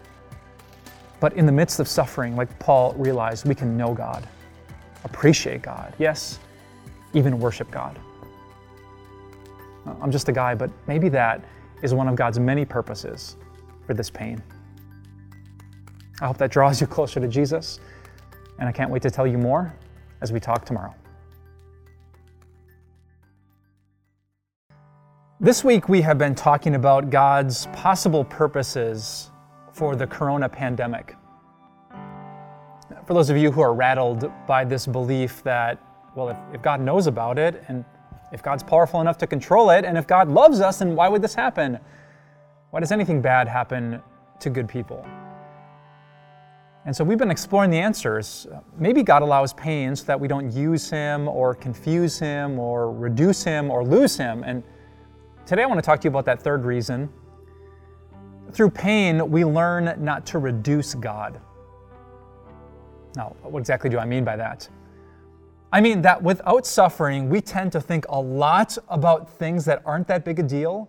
But 1.18 1.32
in 1.32 1.46
the 1.46 1.52
midst 1.52 1.80
of 1.80 1.88
suffering, 1.88 2.36
like 2.36 2.56
Paul 2.60 2.94
realized, 2.94 3.44
we 3.44 3.54
can 3.54 3.76
know 3.76 3.92
God, 3.92 4.24
appreciate 5.02 5.62
God, 5.62 5.92
yes, 5.98 6.38
even 7.12 7.40
worship 7.40 7.68
God. 7.72 7.98
I'm 10.00 10.12
just 10.12 10.28
a 10.28 10.32
guy, 10.32 10.54
but 10.54 10.70
maybe 10.86 11.08
that 11.08 11.42
is 11.82 11.92
one 11.92 12.06
of 12.06 12.14
God's 12.14 12.38
many 12.38 12.64
purposes 12.64 13.36
for 13.84 13.94
this 13.94 14.10
pain. 14.10 14.40
I 16.20 16.26
hope 16.26 16.38
that 16.38 16.50
draws 16.50 16.80
you 16.80 16.86
closer 16.86 17.20
to 17.20 17.28
Jesus, 17.28 17.78
and 18.58 18.68
I 18.68 18.72
can't 18.72 18.90
wait 18.90 19.02
to 19.02 19.10
tell 19.10 19.26
you 19.26 19.36
more 19.36 19.74
as 20.22 20.32
we 20.32 20.40
talk 20.40 20.64
tomorrow. 20.64 20.94
This 25.38 25.62
week, 25.62 25.90
we 25.90 26.00
have 26.00 26.16
been 26.16 26.34
talking 26.34 26.74
about 26.74 27.10
God's 27.10 27.66
possible 27.74 28.24
purposes 28.24 29.30
for 29.74 29.94
the 29.94 30.06
corona 30.06 30.48
pandemic. 30.48 31.14
For 33.06 33.12
those 33.12 33.28
of 33.28 33.36
you 33.36 33.52
who 33.52 33.60
are 33.60 33.74
rattled 33.74 34.32
by 34.46 34.64
this 34.64 34.86
belief 34.86 35.42
that, 35.42 35.78
well, 36.14 36.30
if, 36.30 36.38
if 36.54 36.62
God 36.62 36.80
knows 36.80 37.06
about 37.06 37.38
it, 37.38 37.62
and 37.68 37.84
if 38.32 38.42
God's 38.42 38.62
powerful 38.62 39.02
enough 39.02 39.18
to 39.18 39.26
control 39.26 39.68
it, 39.68 39.84
and 39.84 39.98
if 39.98 40.06
God 40.06 40.30
loves 40.30 40.60
us, 40.60 40.78
then 40.78 40.96
why 40.96 41.08
would 41.08 41.20
this 41.20 41.34
happen? 41.34 41.78
Why 42.70 42.80
does 42.80 42.90
anything 42.90 43.20
bad 43.20 43.46
happen 43.46 44.00
to 44.40 44.48
good 44.48 44.66
people? 44.66 45.06
And 46.86 46.94
so 46.94 47.02
we've 47.02 47.18
been 47.18 47.32
exploring 47.32 47.70
the 47.70 47.80
answers. 47.80 48.46
Maybe 48.78 49.02
God 49.02 49.22
allows 49.22 49.52
pain 49.54 49.96
so 49.96 50.04
that 50.04 50.20
we 50.20 50.28
don't 50.28 50.52
use 50.52 50.88
Him 50.88 51.26
or 51.26 51.52
confuse 51.52 52.16
Him 52.16 52.60
or 52.60 52.92
reduce 52.92 53.42
Him 53.42 53.72
or 53.72 53.84
lose 53.84 54.16
Him. 54.16 54.44
And 54.44 54.62
today 55.46 55.64
I 55.64 55.66
want 55.66 55.78
to 55.78 55.82
talk 55.82 56.00
to 56.02 56.04
you 56.04 56.10
about 56.10 56.24
that 56.26 56.40
third 56.40 56.64
reason. 56.64 57.08
Through 58.52 58.70
pain, 58.70 59.28
we 59.28 59.44
learn 59.44 59.96
not 59.98 60.24
to 60.26 60.38
reduce 60.38 60.94
God. 60.94 61.40
Now, 63.16 63.34
what 63.42 63.58
exactly 63.58 63.90
do 63.90 63.98
I 63.98 64.04
mean 64.04 64.22
by 64.22 64.36
that? 64.36 64.68
I 65.72 65.80
mean 65.80 66.02
that 66.02 66.22
without 66.22 66.68
suffering, 66.68 67.28
we 67.28 67.40
tend 67.40 67.72
to 67.72 67.80
think 67.80 68.06
a 68.10 68.20
lot 68.20 68.78
about 68.88 69.28
things 69.28 69.64
that 69.64 69.82
aren't 69.84 70.06
that 70.06 70.24
big 70.24 70.38
a 70.38 70.42
deal, 70.44 70.88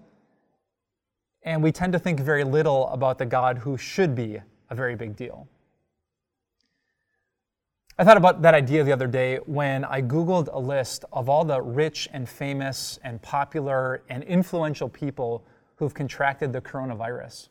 and 1.41 1.63
we 1.63 1.71
tend 1.71 1.91
to 1.93 1.99
think 1.99 2.19
very 2.19 2.43
little 2.43 2.87
about 2.89 3.17
the 3.17 3.25
God 3.25 3.57
who 3.57 3.77
should 3.77 4.13
be 4.13 4.39
a 4.69 4.75
very 4.75 4.95
big 4.95 5.15
deal. 5.15 5.47
I 7.99 8.03
thought 8.03 8.17
about 8.17 8.43
that 8.43 8.53
idea 8.53 8.83
the 8.83 8.91
other 8.91 9.07
day 9.07 9.37
when 9.47 9.83
I 9.83 10.03
Googled 10.03 10.49
a 10.53 10.59
list 10.59 11.03
of 11.11 11.29
all 11.29 11.43
the 11.43 11.59
rich 11.59 12.07
and 12.13 12.29
famous 12.29 12.99
and 13.03 13.19
popular 13.23 14.03
and 14.07 14.23
influential 14.25 14.87
people 14.87 15.43
who've 15.77 15.95
contracted 15.95 16.53
the 16.53 16.61
coronavirus. 16.61 17.49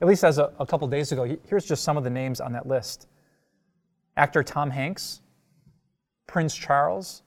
At 0.00 0.08
least 0.08 0.24
as 0.24 0.38
a, 0.38 0.50
a 0.58 0.64
couple 0.64 0.88
days 0.88 1.12
ago, 1.12 1.36
here's 1.46 1.66
just 1.66 1.84
some 1.84 1.98
of 1.98 2.04
the 2.04 2.10
names 2.10 2.40
on 2.40 2.52
that 2.52 2.66
list 2.66 3.06
actor 4.16 4.42
Tom 4.42 4.70
Hanks, 4.70 5.20
Prince 6.26 6.56
Charles, 6.56 7.22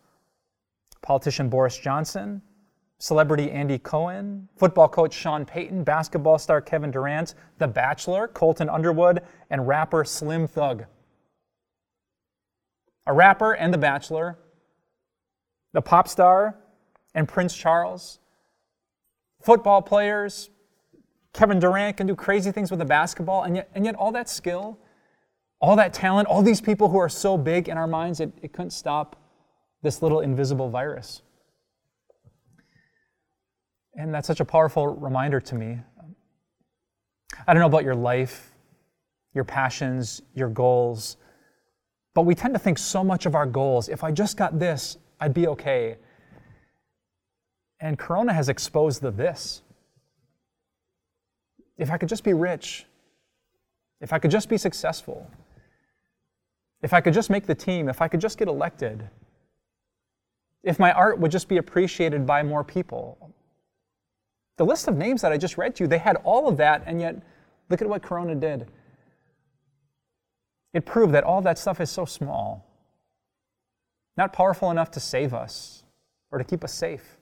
politician 1.04 1.50
Boris 1.50 1.78
Johnson, 1.78 2.42
celebrity 2.98 3.52
Andy 3.52 3.78
Cohen, 3.78 4.50
football 4.56 4.88
coach 4.88 5.14
Sean 5.14 5.46
Payton, 5.46 5.84
basketball 5.84 6.40
star 6.40 6.62
Kevin 6.62 6.90
Durant, 6.90 7.36
The 7.60 7.68
Bachelor, 7.68 8.28
Colton 8.28 8.70
Underwood, 8.70 9.22
and 9.52 9.68
rapper 9.68 10.04
Slim 10.04 10.48
Thug 10.48 10.86
a 13.08 13.14
rapper 13.14 13.54
and 13.54 13.74
The 13.74 13.78
Bachelor, 13.78 14.38
the 15.74 15.82
pop 15.82 16.08
star 16.08 16.56
and 17.16 17.28
Prince 17.28 17.56
Charles, 17.56 18.20
football 19.42 19.82
players. 19.82 20.50
Kevin 21.34 21.60
Durant 21.60 21.98
can 21.98 22.06
do 22.06 22.16
crazy 22.16 22.52
things 22.52 22.70
with 22.70 22.80
the 22.80 22.86
basketball, 22.86 23.44
and 23.44 23.56
yet, 23.56 23.70
and 23.74 23.86
yet 23.86 23.96
all 23.96 24.12
that 24.12 24.28
skill, 24.28 24.78
all 25.62 25.76
that 25.76 25.94
talent, 25.94 26.28
all 26.28 26.42
these 26.42 26.62
people 26.62 26.90
who 26.90 26.98
are 26.98 27.10
so 27.10 27.38
big 27.38 27.70
in 27.70 27.78
our 27.78 27.88
minds, 27.88 28.20
it, 28.20 28.32
it 28.42 28.54
couldn't 28.54 28.72
stop 28.72 29.16
this 29.84 30.02
little 30.02 30.20
invisible 30.20 30.70
virus. 30.70 31.22
And 33.96 34.14
that's 34.14 34.28
such 34.28 34.40
a 34.40 34.46
powerful 34.46 34.88
reminder 34.88 35.40
to 35.40 35.56
me. 35.56 35.80
I 37.48 37.54
don't 37.54 37.62
know 37.62 37.68
about 37.68 37.84
your 37.84 37.96
life, 37.96 38.52
your 39.34 39.44
passions, 39.44 40.22
your 40.34 40.50
goals. 40.50 41.18
But 42.18 42.24
we 42.24 42.34
tend 42.34 42.56
to 42.56 42.60
think 42.60 42.80
so 42.80 43.04
much 43.04 43.28
of 43.28 43.36
our 43.36 43.46
goals 43.46 43.90
if 43.90 44.04
I 44.04 44.10
just 44.10 44.38
got 44.38 44.58
this, 44.58 44.98
I'd 45.20 45.36
be 45.36 45.46
okay. 45.50 45.98
And 47.80 48.00
Corona 48.00 48.34
has 48.34 48.50
exposed 48.50 49.04
the 49.04 49.12
this. 49.12 49.62
If 51.78 51.92
I 51.92 52.00
could 52.00 52.10
just 52.10 52.24
be 52.24 52.34
rich, 52.34 52.88
if 54.02 54.14
I 54.14 54.18
could 54.18 54.32
just 54.32 54.50
be 54.50 54.58
successful, 54.58 55.30
if 56.82 56.92
I 56.92 57.02
could 57.02 57.14
just 57.14 57.30
make 57.30 57.46
the 57.46 57.54
team, 57.54 57.88
if 57.88 58.02
I 58.02 58.08
could 58.08 58.20
just 58.20 58.40
get 58.40 58.48
elected, 58.48 59.08
if 60.64 60.80
my 60.80 60.92
art 60.94 61.20
would 61.20 61.30
just 61.30 61.48
be 61.48 61.58
appreciated 61.58 62.26
by 62.26 62.42
more 62.42 62.64
people. 62.64 63.32
The 64.56 64.66
list 64.66 64.88
of 64.88 64.98
names 64.98 65.22
that 65.22 65.32
I 65.32 65.38
just 65.38 65.56
read 65.56 65.76
to 65.76 65.84
you, 65.84 65.88
they 65.88 66.00
had 66.00 66.16
all 66.24 66.48
of 66.48 66.58
that, 66.58 66.82
and 66.88 67.00
yet 67.00 67.22
look 67.70 67.84
at 67.84 67.88
what 67.88 68.02
Corona 68.02 68.34
did. 68.34 68.72
It 70.78 70.86
proved 70.86 71.12
that 71.16 71.24
all 71.24 71.42
that 71.42 71.58
stuff 71.58 71.82
is 71.82 71.90
so 71.90 72.06
small, 72.06 72.64
not 74.16 74.32
powerful 74.32 74.70
enough 74.70 74.92
to 74.92 75.00
save 75.00 75.34
us 75.34 75.84
or 76.30 76.38
to 76.38 76.44
keep 76.44 76.64
us 76.64 76.72
safe. 76.72 77.18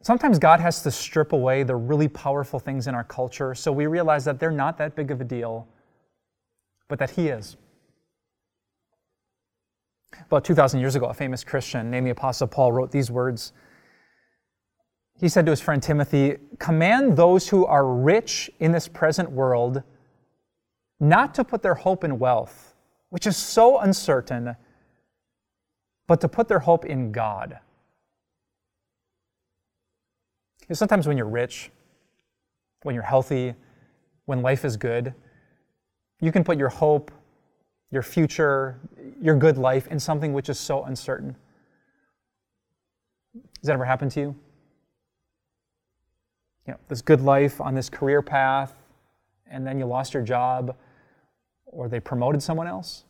Sometimes 0.00 0.38
God 0.38 0.60
has 0.60 0.82
to 0.84 0.90
strip 0.90 1.34
away 1.34 1.62
the 1.62 1.76
really 1.76 2.08
powerful 2.08 2.58
things 2.58 2.86
in 2.86 2.94
our 2.94 3.04
culture 3.04 3.54
so 3.54 3.70
we 3.70 3.86
realize 3.86 4.24
that 4.24 4.40
they're 4.40 4.50
not 4.50 4.78
that 4.78 4.96
big 4.96 5.10
of 5.10 5.20
a 5.20 5.24
deal, 5.24 5.68
but 6.88 6.98
that 7.00 7.10
He 7.10 7.28
is. 7.28 7.58
About 10.24 10.42
2,000 10.42 10.80
years 10.80 10.94
ago, 10.94 11.04
a 11.08 11.12
famous 11.12 11.44
Christian 11.44 11.90
named 11.90 12.06
the 12.06 12.12
Apostle 12.12 12.46
Paul 12.46 12.72
wrote 12.72 12.90
these 12.90 13.10
words. 13.10 13.52
He 15.20 15.28
said 15.28 15.44
to 15.44 15.50
his 15.50 15.60
friend 15.60 15.82
Timothy, 15.82 16.38
Command 16.58 17.14
those 17.14 17.46
who 17.46 17.66
are 17.66 17.86
rich 17.86 18.50
in 18.58 18.72
this 18.72 18.88
present 18.88 19.30
world 19.30 19.82
not 21.00 21.34
to 21.34 21.44
put 21.44 21.62
their 21.62 21.74
hope 21.74 22.04
in 22.04 22.18
wealth, 22.18 22.74
which 23.10 23.26
is 23.26 23.36
so 23.36 23.78
uncertain, 23.78 24.56
but 26.06 26.20
to 26.20 26.28
put 26.28 26.48
their 26.48 26.58
hope 26.58 26.84
in 26.84 27.12
God. 27.12 27.58
You 30.62 30.66
know, 30.70 30.74
sometimes 30.74 31.06
when 31.06 31.16
you're 31.16 31.28
rich, 31.28 31.70
when 32.82 32.94
you're 32.94 33.04
healthy, 33.04 33.54
when 34.26 34.42
life 34.42 34.64
is 34.64 34.76
good, 34.76 35.14
you 36.20 36.32
can 36.32 36.44
put 36.44 36.58
your 36.58 36.68
hope, 36.68 37.10
your 37.90 38.02
future, 38.02 38.78
your 39.20 39.36
good 39.36 39.56
life 39.56 39.86
in 39.88 39.98
something 39.98 40.32
which 40.32 40.48
is 40.48 40.58
so 40.58 40.84
uncertain. 40.84 41.36
Has 43.34 43.66
that 43.66 43.72
ever 43.72 43.84
happened 43.84 44.10
to 44.12 44.20
you? 44.20 44.36
You 46.66 46.74
know, 46.74 46.78
this 46.88 47.00
good 47.00 47.22
life 47.22 47.60
on 47.60 47.74
this 47.74 47.88
career 47.88 48.20
path, 48.20 48.74
and 49.50 49.66
then 49.66 49.78
you 49.78 49.86
lost 49.86 50.12
your 50.12 50.22
job, 50.22 50.76
or 51.70 51.88
they 51.88 52.00
promoted 52.00 52.42
someone 52.42 52.66
else, 52.66 53.04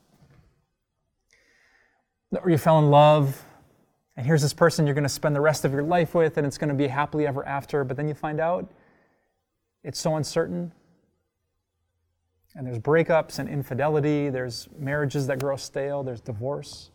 or 2.32 2.50
you 2.50 2.58
fell 2.58 2.78
in 2.78 2.90
love, 2.90 3.44
and 4.16 4.26
here's 4.26 4.42
this 4.42 4.52
person 4.52 4.86
you're 4.86 4.94
going 4.94 5.04
to 5.04 5.08
spend 5.08 5.34
the 5.34 5.40
rest 5.40 5.64
of 5.64 5.72
your 5.72 5.82
life 5.82 6.14
with, 6.14 6.36
and 6.36 6.46
it's 6.46 6.58
going 6.58 6.68
to 6.68 6.74
be 6.74 6.88
happily 6.88 7.26
ever 7.26 7.46
after, 7.46 7.84
but 7.84 7.96
then 7.96 8.08
you 8.08 8.14
find 8.14 8.40
out 8.40 8.70
it's 9.84 9.98
so 10.00 10.16
uncertain. 10.16 10.72
And 12.54 12.66
there's 12.66 12.78
breakups 12.78 13.38
and 13.38 13.48
infidelity, 13.48 14.30
there's 14.30 14.68
marriages 14.76 15.28
that 15.28 15.38
grow 15.38 15.56
stale, 15.56 16.02
there's 16.02 16.20
divorce. 16.20 16.90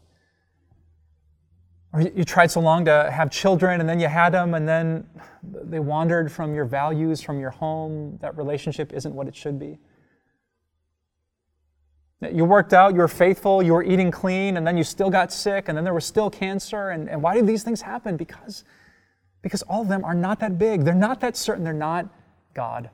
Or 1.93 2.01
you 2.01 2.23
tried 2.23 2.51
so 2.51 2.59
long 2.59 2.85
to 2.85 3.09
have 3.11 3.29
children 3.29 3.79
and 3.79 3.87
then 3.87 3.99
you 3.99 4.07
had 4.07 4.33
them 4.33 4.55
and 4.55 4.67
then 4.67 5.07
they 5.43 5.79
wandered 5.79 6.31
from 6.31 6.53
your 6.55 6.65
values, 6.65 7.21
from 7.21 7.39
your 7.39 7.51
home. 7.51 8.17
That 8.19 8.35
relationship 8.35 8.91
isn't 8.91 9.13
what 9.13 9.27
it 9.27 9.35
should 9.35 9.59
be. 9.59 9.77
You 12.31 12.45
worked 12.45 12.73
out, 12.73 12.93
you 12.93 12.99
were 12.99 13.07
faithful, 13.07 13.63
you 13.63 13.73
were 13.73 13.83
eating 13.83 14.11
clean, 14.11 14.57
and 14.57 14.65
then 14.65 14.77
you 14.77 14.83
still 14.83 15.09
got 15.09 15.31
sick, 15.31 15.67
and 15.67 15.77
then 15.77 15.83
there 15.83 15.93
was 15.93 16.05
still 16.05 16.29
cancer. 16.29 16.89
And, 16.89 17.09
and 17.09 17.21
why 17.21 17.35
did 17.35 17.47
these 17.47 17.63
things 17.63 17.81
happen? 17.81 18.17
Because, 18.17 18.63
because 19.41 19.61
all 19.63 19.81
of 19.81 19.87
them 19.87 20.03
are 20.05 20.13
not 20.13 20.39
that 20.39 20.57
big. 20.57 20.83
They're 20.83 20.93
not 20.93 21.19
that 21.21 21.35
certain. 21.35 21.63
They're 21.63 21.73
not 21.73 22.07
God. 22.53 22.89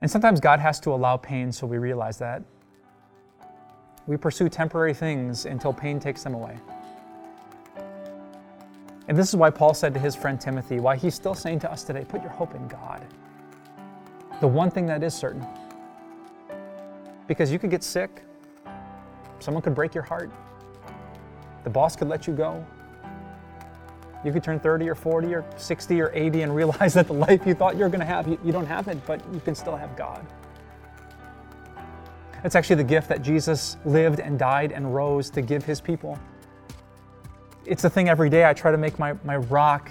And 0.00 0.10
sometimes 0.10 0.40
God 0.40 0.60
has 0.60 0.80
to 0.80 0.90
allow 0.90 1.16
pain 1.16 1.52
so 1.52 1.66
we 1.66 1.78
realize 1.78 2.18
that. 2.18 2.42
We 4.06 4.16
pursue 4.16 4.48
temporary 4.48 4.94
things 4.94 5.46
until 5.46 5.72
pain 5.72 6.00
takes 6.00 6.24
them 6.24 6.34
away. 6.34 6.58
And 9.08 9.16
this 9.16 9.28
is 9.28 9.36
why 9.36 9.50
Paul 9.50 9.74
said 9.74 9.94
to 9.94 10.00
his 10.00 10.14
friend 10.14 10.40
Timothy, 10.40 10.80
why 10.80 10.96
he's 10.96 11.14
still 11.14 11.34
saying 11.34 11.60
to 11.60 11.70
us 11.70 11.84
today, 11.84 12.04
put 12.08 12.20
your 12.20 12.30
hope 12.30 12.54
in 12.54 12.66
God. 12.66 13.04
The 14.40 14.48
one 14.48 14.70
thing 14.70 14.86
that 14.86 15.02
is 15.02 15.14
certain 15.14 15.46
because 17.26 17.50
you 17.50 17.58
could 17.58 17.70
get 17.70 17.82
sick, 17.82 18.22
someone 19.38 19.62
could 19.62 19.74
break 19.74 19.94
your 19.94 20.04
heart, 20.04 20.30
the 21.64 21.70
boss 21.70 21.96
could 21.96 22.08
let 22.08 22.26
you 22.26 22.32
go. 22.32 22.64
You 24.24 24.32
could 24.32 24.44
turn 24.44 24.60
30 24.60 24.88
or 24.88 24.94
40 24.94 25.34
or 25.34 25.44
60 25.56 26.00
or 26.00 26.10
80 26.14 26.42
and 26.42 26.54
realize 26.54 26.94
that 26.94 27.06
the 27.06 27.12
life 27.12 27.46
you 27.46 27.54
thought 27.54 27.74
you 27.74 27.82
were 27.82 27.88
going 27.88 28.00
to 28.00 28.06
have, 28.06 28.28
you, 28.28 28.52
don't 28.52 28.66
have 28.66 28.88
it, 28.88 29.04
but 29.06 29.20
you 29.32 29.40
can 29.40 29.54
still 29.54 29.76
have 29.76 29.96
God. 29.96 30.24
It's 32.44 32.56
actually 32.56 32.76
the 32.76 32.84
gift 32.84 33.08
that 33.08 33.22
Jesus 33.22 33.76
lived 33.84 34.18
and 34.18 34.38
died 34.38 34.72
and 34.72 34.94
rose 34.94 35.30
to 35.30 35.42
give 35.42 35.64
his 35.64 35.80
people. 35.80 36.18
It's 37.64 37.82
the 37.82 37.90
thing 37.90 38.08
every 38.08 38.28
day 38.28 38.44
I 38.44 38.52
try 38.52 38.72
to 38.72 38.78
make 38.78 38.98
my, 38.98 39.14
my 39.24 39.36
rock, 39.36 39.90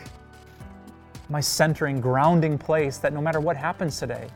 my 1.30 1.40
centering, 1.40 2.02
grounding 2.02 2.58
place 2.58 2.98
that 2.98 3.14
no 3.14 3.22
matter 3.22 3.40
what 3.40 3.56
happens 3.56 3.98
today, 3.98 4.28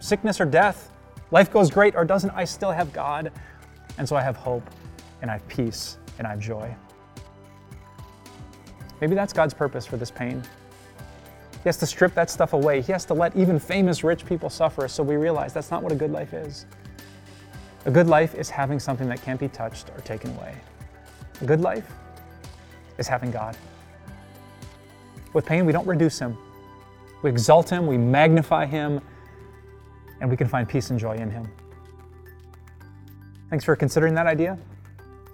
sickness 0.00 0.40
or 0.40 0.44
death, 0.44 0.91
life 1.32 1.50
goes 1.50 1.70
great 1.70 1.96
or 1.96 2.04
doesn't, 2.04 2.30
I 2.30 2.44
still 2.44 2.70
have 2.70 2.92
God. 2.92 3.32
And 3.98 4.08
so 4.08 4.14
I 4.14 4.22
have 4.22 4.36
hope 4.36 4.62
and 5.20 5.30
I 5.30 5.34
have 5.34 5.48
peace 5.48 5.98
and 6.18 6.26
I 6.26 6.30
have 6.30 6.40
joy. 6.40 6.72
Maybe 9.00 9.16
that's 9.16 9.32
God's 9.32 9.52
purpose 9.52 9.84
for 9.84 9.96
this 9.96 10.12
pain. 10.12 10.40
He 11.52 11.68
has 11.68 11.76
to 11.78 11.86
strip 11.86 12.14
that 12.14 12.30
stuff 12.30 12.52
away. 12.52 12.80
He 12.80 12.92
has 12.92 13.04
to 13.06 13.14
let 13.14 13.34
even 13.36 13.58
famous 13.58 14.04
rich 14.04 14.24
people 14.24 14.50
suffer 14.50 14.86
so 14.88 15.02
we 15.02 15.16
realize 15.16 15.52
that's 15.52 15.70
not 15.70 15.82
what 15.82 15.90
a 15.90 15.96
good 15.96 16.12
life 16.12 16.32
is. 16.34 16.66
A 17.84 17.90
good 17.90 18.06
life 18.06 18.34
is 18.36 18.48
having 18.48 18.78
something 18.78 19.08
that 19.08 19.22
can't 19.22 19.40
be 19.40 19.48
touched 19.48 19.90
or 19.90 20.00
taken 20.02 20.30
away. 20.36 20.54
A 21.40 21.44
good 21.44 21.60
life 21.60 21.90
is 22.98 23.08
having 23.08 23.30
God. 23.30 23.56
With 25.32 25.46
pain, 25.46 25.66
we 25.66 25.72
don't 25.72 25.86
reduce 25.86 26.18
Him, 26.18 26.36
we 27.22 27.30
exalt 27.30 27.70
Him, 27.70 27.86
we 27.86 27.96
magnify 27.96 28.66
Him, 28.66 29.00
and 30.22 30.30
we 30.30 30.36
can 30.36 30.46
find 30.46 30.68
peace 30.68 30.90
and 30.90 30.98
joy 30.98 31.16
in 31.16 31.30
Him. 31.30 31.46
Thanks 33.50 33.64
for 33.64 33.76
considering 33.76 34.14
that 34.14 34.26
idea, 34.26 34.56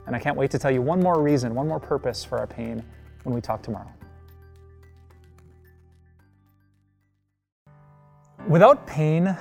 and 0.07 0.16
I 0.16 0.18
can't 0.18 0.37
wait 0.37 0.51
to 0.53 0.59
tell 0.59 0.70
you 0.70 0.83
one 0.83 1.01
more 1.01 1.22
reason, 1.22 1.55
one 1.55 1.68
more 1.68 1.79
purpose 1.79 2.24
for 2.24 2.38
our 2.38 2.46
pain 2.46 2.83
when 3.22 3.35
we 3.35 3.42
talk 3.42 3.62
tomorrow. 3.62 3.92
Without 8.48 8.87
pain, 8.87 9.37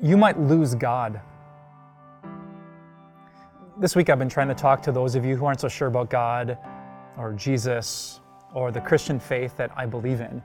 you 0.00 0.16
might 0.16 0.38
lose 0.38 0.76
God. 0.76 1.20
This 3.80 3.96
week 3.96 4.08
I've 4.08 4.20
been 4.20 4.28
trying 4.28 4.48
to 4.48 4.54
talk 4.54 4.82
to 4.82 4.92
those 4.92 5.16
of 5.16 5.24
you 5.24 5.36
who 5.36 5.46
aren't 5.46 5.60
so 5.60 5.68
sure 5.68 5.88
about 5.88 6.10
God 6.10 6.56
or 7.16 7.32
Jesus 7.32 8.20
or 8.54 8.70
the 8.70 8.80
Christian 8.80 9.18
faith 9.18 9.56
that 9.56 9.72
I 9.76 9.84
believe 9.84 10.20
in. 10.20 10.40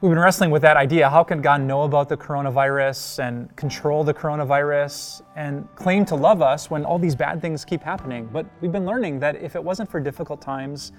We've 0.00 0.10
been 0.10 0.20
wrestling 0.20 0.52
with 0.52 0.62
that 0.62 0.76
idea. 0.76 1.10
How 1.10 1.24
can 1.24 1.42
God 1.42 1.60
know 1.60 1.82
about 1.82 2.08
the 2.08 2.16
coronavirus 2.16 3.18
and 3.18 3.56
control 3.56 4.04
the 4.04 4.14
coronavirus 4.14 5.22
and 5.34 5.66
claim 5.74 6.04
to 6.04 6.14
love 6.14 6.40
us 6.40 6.70
when 6.70 6.84
all 6.84 7.00
these 7.00 7.16
bad 7.16 7.42
things 7.42 7.64
keep 7.64 7.82
happening? 7.82 8.28
But 8.32 8.46
we've 8.60 8.70
been 8.70 8.86
learning 8.86 9.18
that 9.18 9.42
if 9.42 9.56
it 9.56 9.64
wasn't 9.64 9.90
for 9.90 9.98
difficult 9.98 10.40
times 10.40 10.92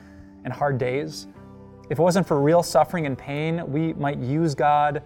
and 0.43 0.51
hard 0.51 0.77
days, 0.77 1.29
if 1.89 1.97
it 1.97 2.01
wasn't 2.01 2.27
for 2.27 2.41
real 2.41 2.61
suffering 2.61 3.05
and 3.05 3.17
pain, 3.17 3.63
we 3.71 3.93
might 3.93 4.17
use 4.17 4.53
God, 4.53 5.01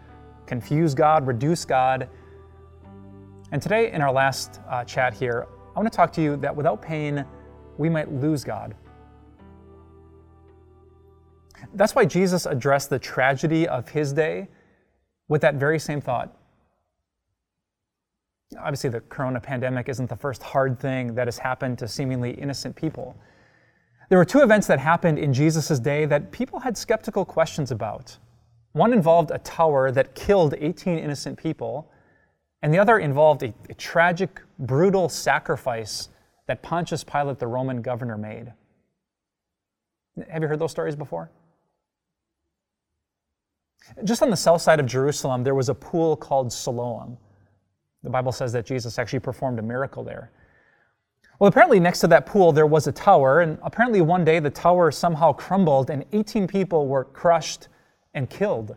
confuse 0.47 0.95
God, 0.95 1.27
reduce 1.27 1.63
God. 1.63 2.09
And 3.51 3.61
today, 3.61 3.91
in 3.91 4.01
our 4.01 4.11
last 4.11 4.59
uh, 4.71 4.83
chat 4.85 5.13
here, 5.13 5.45
I 5.75 5.79
want 5.79 5.93
to 5.93 5.95
talk 5.95 6.11
to 6.13 6.21
you 6.23 6.35
that 6.37 6.55
without 6.55 6.81
pain, 6.81 7.23
we 7.77 7.89
might 7.89 8.11
lose 8.11 8.43
God. 8.43 8.73
That's 11.73 11.95
why 11.95 12.05
Jesus 12.05 12.45
addressed 12.45 12.89
the 12.89 12.99
tragedy 12.99 13.67
of 13.67 13.89
his 13.89 14.13
day 14.13 14.47
with 15.27 15.41
that 15.41 15.55
very 15.55 15.79
same 15.79 16.01
thought. 16.01 16.35
Obviously, 18.59 18.89
the 18.89 19.01
corona 19.01 19.39
pandemic 19.39 19.89
isn't 19.89 20.09
the 20.09 20.15
first 20.15 20.43
hard 20.43 20.79
thing 20.79 21.15
that 21.15 21.27
has 21.27 21.37
happened 21.37 21.79
to 21.79 21.87
seemingly 21.87 22.31
innocent 22.31 22.75
people. 22.75 23.15
There 24.09 24.17
were 24.17 24.25
two 24.25 24.43
events 24.43 24.67
that 24.67 24.79
happened 24.79 25.17
in 25.17 25.33
Jesus' 25.33 25.79
day 25.79 26.05
that 26.05 26.31
people 26.31 26.59
had 26.59 26.77
skeptical 26.77 27.25
questions 27.25 27.71
about. 27.71 28.17
One 28.73 28.93
involved 28.93 29.31
a 29.31 29.39
tower 29.39 29.91
that 29.91 30.13
killed 30.13 30.55
18 30.57 30.97
innocent 30.99 31.37
people, 31.37 31.89
and 32.61 32.73
the 32.73 32.79
other 32.79 32.99
involved 32.99 33.43
a, 33.43 33.53
a 33.69 33.73
tragic, 33.73 34.41
brutal 34.59 35.09
sacrifice 35.09 36.09
that 36.47 36.61
Pontius 36.61 37.03
Pilate, 37.03 37.39
the 37.39 37.47
Roman 37.47 37.81
governor, 37.81 38.17
made. 38.17 38.53
Have 40.29 40.41
you 40.41 40.47
heard 40.47 40.59
those 40.59 40.71
stories 40.71 40.95
before? 40.95 41.31
Just 44.03 44.21
on 44.21 44.29
the 44.29 44.37
south 44.37 44.61
side 44.61 44.79
of 44.79 44.85
Jerusalem, 44.85 45.43
there 45.43 45.55
was 45.55 45.69
a 45.69 45.75
pool 45.75 46.15
called 46.15 46.51
Siloam. 46.51 47.17
The 48.03 48.09
Bible 48.09 48.31
says 48.31 48.51
that 48.53 48.65
Jesus 48.65 48.99
actually 48.99 49.19
performed 49.19 49.59
a 49.59 49.61
miracle 49.61 50.03
there. 50.03 50.31
Well, 51.39 51.47
apparently, 51.47 51.79
next 51.79 51.99
to 51.99 52.07
that 52.07 52.25
pool, 52.25 52.51
there 52.51 52.67
was 52.67 52.87
a 52.87 52.91
tower, 52.91 53.41
and 53.41 53.57
apparently, 53.63 54.01
one 54.01 54.23
day 54.23 54.39
the 54.39 54.49
tower 54.49 54.91
somehow 54.91 55.33
crumbled 55.33 55.89
and 55.89 56.05
18 56.13 56.47
people 56.47 56.87
were 56.87 57.05
crushed 57.05 57.67
and 58.13 58.29
killed. 58.29 58.75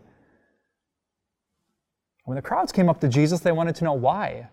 When 2.25 2.35
the 2.35 2.41
crowds 2.41 2.71
came 2.71 2.89
up 2.89 2.99
to 3.01 3.07
Jesus, 3.07 3.39
they 3.39 3.51
wanted 3.51 3.75
to 3.75 3.85
know 3.85 3.93
why. 3.93 4.49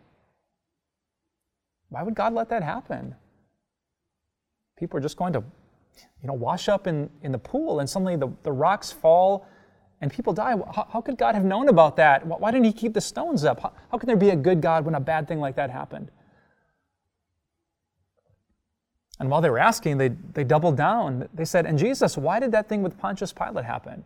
Why 1.88 2.02
would 2.02 2.14
God 2.14 2.32
let 2.34 2.48
that 2.50 2.62
happen? 2.62 3.14
People 4.78 4.98
are 4.98 5.02
just 5.02 5.16
going 5.16 5.32
to, 5.32 5.42
you 6.22 6.28
know, 6.28 6.34
wash 6.34 6.68
up 6.68 6.86
in, 6.86 7.10
in 7.22 7.32
the 7.32 7.38
pool, 7.38 7.80
and 7.80 7.88
suddenly 7.88 8.16
the, 8.16 8.28
the 8.42 8.52
rocks 8.52 8.92
fall 8.92 9.46
and 10.04 10.12
people 10.12 10.34
die. 10.34 10.50
How, 10.50 10.86
how, 10.92 11.00
could 11.00 11.16
God 11.16 11.34
have 11.34 11.46
known 11.46 11.68
about 11.70 11.96
that? 11.96 12.26
Why 12.26 12.50
didn't 12.50 12.66
He 12.66 12.74
keep 12.74 12.92
the 12.92 13.00
stones 13.00 13.42
up? 13.42 13.60
How, 13.60 13.72
how 13.90 13.96
can 13.96 14.06
there 14.06 14.18
be 14.18 14.28
a 14.28 14.36
good 14.36 14.60
God 14.60 14.84
when 14.84 14.94
a 14.94 15.00
bad 15.00 15.26
thing 15.26 15.40
like 15.40 15.56
that 15.56 15.70
happened? 15.70 16.10
And 19.18 19.30
while 19.30 19.40
they 19.40 19.48
were 19.48 19.58
asking, 19.58 19.96
they, 19.96 20.08
they 20.08 20.44
doubled 20.44 20.76
down. 20.76 21.26
They 21.32 21.46
said, 21.46 21.64
And 21.64 21.78
Jesus, 21.78 22.18
why 22.18 22.38
did 22.38 22.52
that 22.52 22.68
thing 22.68 22.82
with 22.82 22.98
Pontius 22.98 23.32
Pilate 23.32 23.64
happen? 23.64 24.04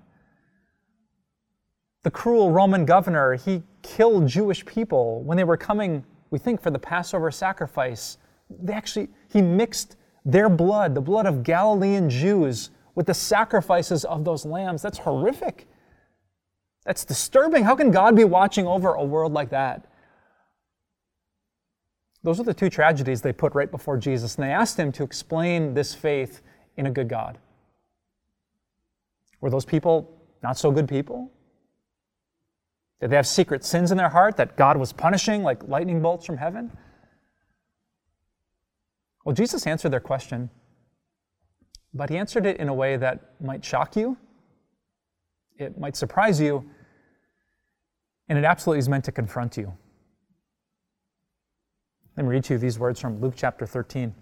The 2.04 2.12
cruel 2.12 2.52
Roman 2.52 2.84
governor, 2.84 3.34
he 3.34 3.64
killed 3.82 4.28
Jewish 4.28 4.64
people 4.64 5.24
when 5.24 5.36
they 5.36 5.42
were 5.42 5.56
coming, 5.56 6.04
we 6.30 6.38
think, 6.38 6.62
for 6.62 6.70
the 6.70 6.78
Passover 6.78 7.32
sacrifice. 7.32 8.18
They 8.48 8.72
actually, 8.72 9.08
he 9.32 9.42
mixed 9.42 9.96
their 10.24 10.48
blood, 10.48 10.94
the 10.94 11.00
blood 11.00 11.26
of 11.26 11.42
Galilean 11.42 12.08
Jews, 12.08 12.70
with 12.94 13.06
the 13.06 13.14
sacrifices 13.14 14.04
of 14.04 14.24
those 14.24 14.44
lambs. 14.44 14.82
That's 14.82 14.98
horrific. 14.98 15.66
That's 16.88 17.04
disturbing. 17.04 17.64
How 17.64 17.76
can 17.76 17.90
God 17.90 18.16
be 18.16 18.24
watching 18.24 18.66
over 18.66 18.94
a 18.94 19.04
world 19.04 19.34
like 19.34 19.50
that? 19.50 19.84
Those 22.22 22.40
are 22.40 22.44
the 22.44 22.54
two 22.54 22.70
tragedies 22.70 23.20
they 23.20 23.34
put 23.34 23.54
right 23.54 23.70
before 23.70 23.98
Jesus, 23.98 24.36
and 24.36 24.44
they 24.44 24.52
asked 24.52 24.78
him 24.78 24.90
to 24.92 25.02
explain 25.02 25.74
this 25.74 25.94
faith 25.94 26.40
in 26.78 26.86
a 26.86 26.90
good 26.90 27.06
God. 27.06 27.36
Were 29.42 29.50
those 29.50 29.66
people 29.66 30.18
not 30.42 30.56
so 30.56 30.70
good 30.70 30.88
people? 30.88 31.30
Did 33.02 33.10
they 33.10 33.16
have 33.16 33.26
secret 33.26 33.66
sins 33.66 33.90
in 33.90 33.98
their 33.98 34.08
heart 34.08 34.38
that 34.38 34.56
God 34.56 34.78
was 34.78 34.90
punishing 34.90 35.42
like 35.42 35.68
lightning 35.68 36.00
bolts 36.00 36.24
from 36.24 36.38
heaven? 36.38 36.74
Well, 39.26 39.34
Jesus 39.34 39.66
answered 39.66 39.90
their 39.90 40.00
question, 40.00 40.48
but 41.92 42.08
he 42.08 42.16
answered 42.16 42.46
it 42.46 42.56
in 42.56 42.70
a 42.70 42.74
way 42.74 42.96
that 42.96 43.34
might 43.42 43.62
shock 43.62 43.94
you, 43.94 44.16
it 45.58 45.78
might 45.78 45.94
surprise 45.94 46.40
you, 46.40 46.64
and 48.28 48.38
it 48.38 48.44
absolutely 48.44 48.80
is 48.80 48.88
meant 48.88 49.04
to 49.04 49.12
confront 49.12 49.56
you. 49.56 49.72
Let 52.16 52.24
me 52.24 52.30
read 52.30 52.44
to 52.44 52.54
you 52.54 52.58
these 52.58 52.78
words 52.78 53.00
from 53.00 53.20
Luke 53.20 53.34
chapter 53.36 53.64
13. 53.64 54.14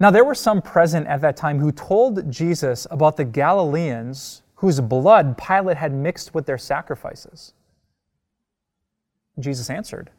Now, 0.00 0.10
there 0.10 0.24
were 0.24 0.34
some 0.34 0.62
present 0.62 1.06
at 1.08 1.20
that 1.22 1.36
time 1.36 1.58
who 1.58 1.72
told 1.72 2.30
Jesus 2.30 2.86
about 2.90 3.16
the 3.16 3.24
Galileans 3.24 4.42
whose 4.54 4.80
blood 4.80 5.36
Pilate 5.36 5.76
had 5.76 5.92
mixed 5.92 6.34
with 6.34 6.46
their 6.46 6.58
sacrifices. 6.58 7.52
Jesus 9.38 9.70
answered, 9.70 10.10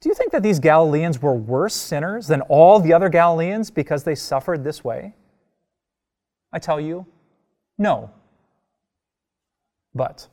Do 0.00 0.08
you 0.08 0.14
think 0.14 0.32
that 0.32 0.42
these 0.42 0.58
Galileans 0.58 1.20
were 1.20 1.34
worse 1.34 1.74
sinners 1.74 2.26
than 2.26 2.40
all 2.42 2.80
the 2.80 2.92
other 2.92 3.08
Galileans 3.08 3.70
because 3.70 4.04
they 4.04 4.14
suffered 4.14 4.64
this 4.64 4.82
way? 4.82 5.14
I 6.52 6.58
tell 6.58 6.80
you, 6.80 7.06
no. 7.76 8.10
But 9.94 10.28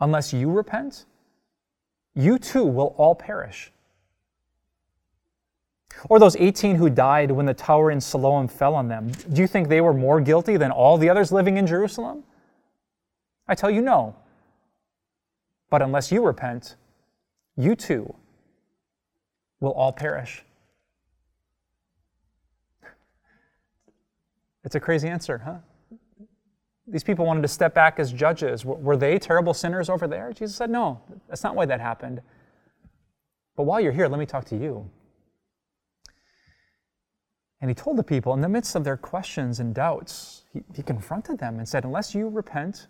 unless 0.00 0.32
you 0.32 0.50
repent, 0.50 1.04
you 2.14 2.38
too 2.38 2.64
will 2.64 2.94
all 2.98 3.14
perish. 3.14 3.72
Or 6.08 6.18
those 6.18 6.36
18 6.36 6.76
who 6.76 6.90
died 6.90 7.30
when 7.30 7.46
the 7.46 7.54
tower 7.54 7.90
in 7.90 8.00
Siloam 8.00 8.48
fell 8.48 8.74
on 8.74 8.88
them, 8.88 9.10
do 9.32 9.40
you 9.40 9.48
think 9.48 9.68
they 9.68 9.80
were 9.80 9.94
more 9.94 10.20
guilty 10.20 10.56
than 10.56 10.70
all 10.70 10.96
the 10.96 11.08
others 11.08 11.32
living 11.32 11.56
in 11.56 11.66
Jerusalem? 11.66 12.24
I 13.48 13.54
tell 13.54 13.70
you, 13.70 13.82
no. 13.82 14.14
But 15.70 15.82
unless 15.82 16.12
you 16.12 16.24
repent, 16.24 16.76
you 17.56 17.74
too 17.74 18.14
will 19.60 19.72
all 19.72 19.92
perish. 19.92 20.44
It's 24.64 24.74
a 24.74 24.80
crazy 24.80 25.08
answer, 25.08 25.38
huh? 25.38 25.56
These 26.90 27.04
people 27.04 27.26
wanted 27.26 27.42
to 27.42 27.48
step 27.48 27.74
back 27.74 27.98
as 27.98 28.12
judges. 28.12 28.64
Were 28.64 28.96
they 28.96 29.18
terrible 29.18 29.54
sinners 29.54 29.88
over 29.88 30.06
there? 30.06 30.32
Jesus 30.32 30.56
said, 30.56 30.70
No, 30.70 31.00
that's 31.28 31.42
not 31.42 31.54
why 31.54 31.66
that 31.66 31.80
happened. 31.80 32.20
But 33.56 33.64
while 33.64 33.80
you're 33.80 33.92
here, 33.92 34.08
let 34.08 34.18
me 34.18 34.26
talk 34.26 34.44
to 34.46 34.56
you. 34.56 34.90
And 37.60 37.70
he 37.70 37.74
told 37.74 37.96
the 37.96 38.04
people, 38.04 38.32
in 38.34 38.40
the 38.40 38.48
midst 38.48 38.76
of 38.76 38.84
their 38.84 38.96
questions 38.96 39.58
and 39.58 39.74
doubts, 39.74 40.44
he, 40.52 40.62
he 40.74 40.82
confronted 40.82 41.38
them 41.38 41.58
and 41.58 41.68
said, 41.68 41.84
Unless 41.84 42.14
you 42.14 42.28
repent, 42.28 42.86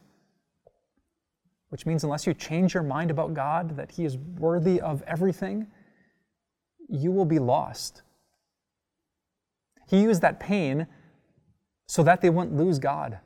which 1.71 1.85
means 1.85 2.05
unless 2.05 2.27
you 2.27 2.35
change 2.35 2.75
your 2.75 2.83
mind 2.83 3.11
about 3.11 3.35
God, 3.35 3.77
that 3.77 3.93
He 3.93 4.05
is 4.05 4.17
worthy 4.17 4.81
of 4.81 5.03
everything, 5.07 5.67
you 6.89 7.13
will 7.13 7.27
be 7.27 7.39
lost. 7.39 8.03
He 9.89 10.03
used 10.03 10.23
that 10.23 10.41
pain 10.41 10.87
so 11.87 12.03
that 12.03 12.21
they 12.21 12.31
wouldn't 12.31 12.57
lose 12.57 12.79
God. 12.79 13.19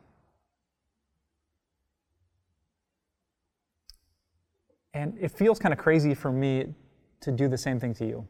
And 4.95 5.17
it 5.21 5.31
feels 5.31 5.59
kind 5.59 5.73
of 5.73 5.79
crazy 5.79 6.15
for 6.15 6.31
me 6.31 6.75
to 7.21 7.33
do 7.33 7.49
the 7.49 7.59
same 7.59 7.81
thing 7.81 7.95
to 7.95 8.07
you. 8.07 8.27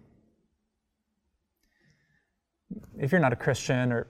If 2.98 3.10
you're 3.12 3.20
not 3.20 3.32
a 3.32 3.36
Christian 3.36 3.92
or 3.92 4.06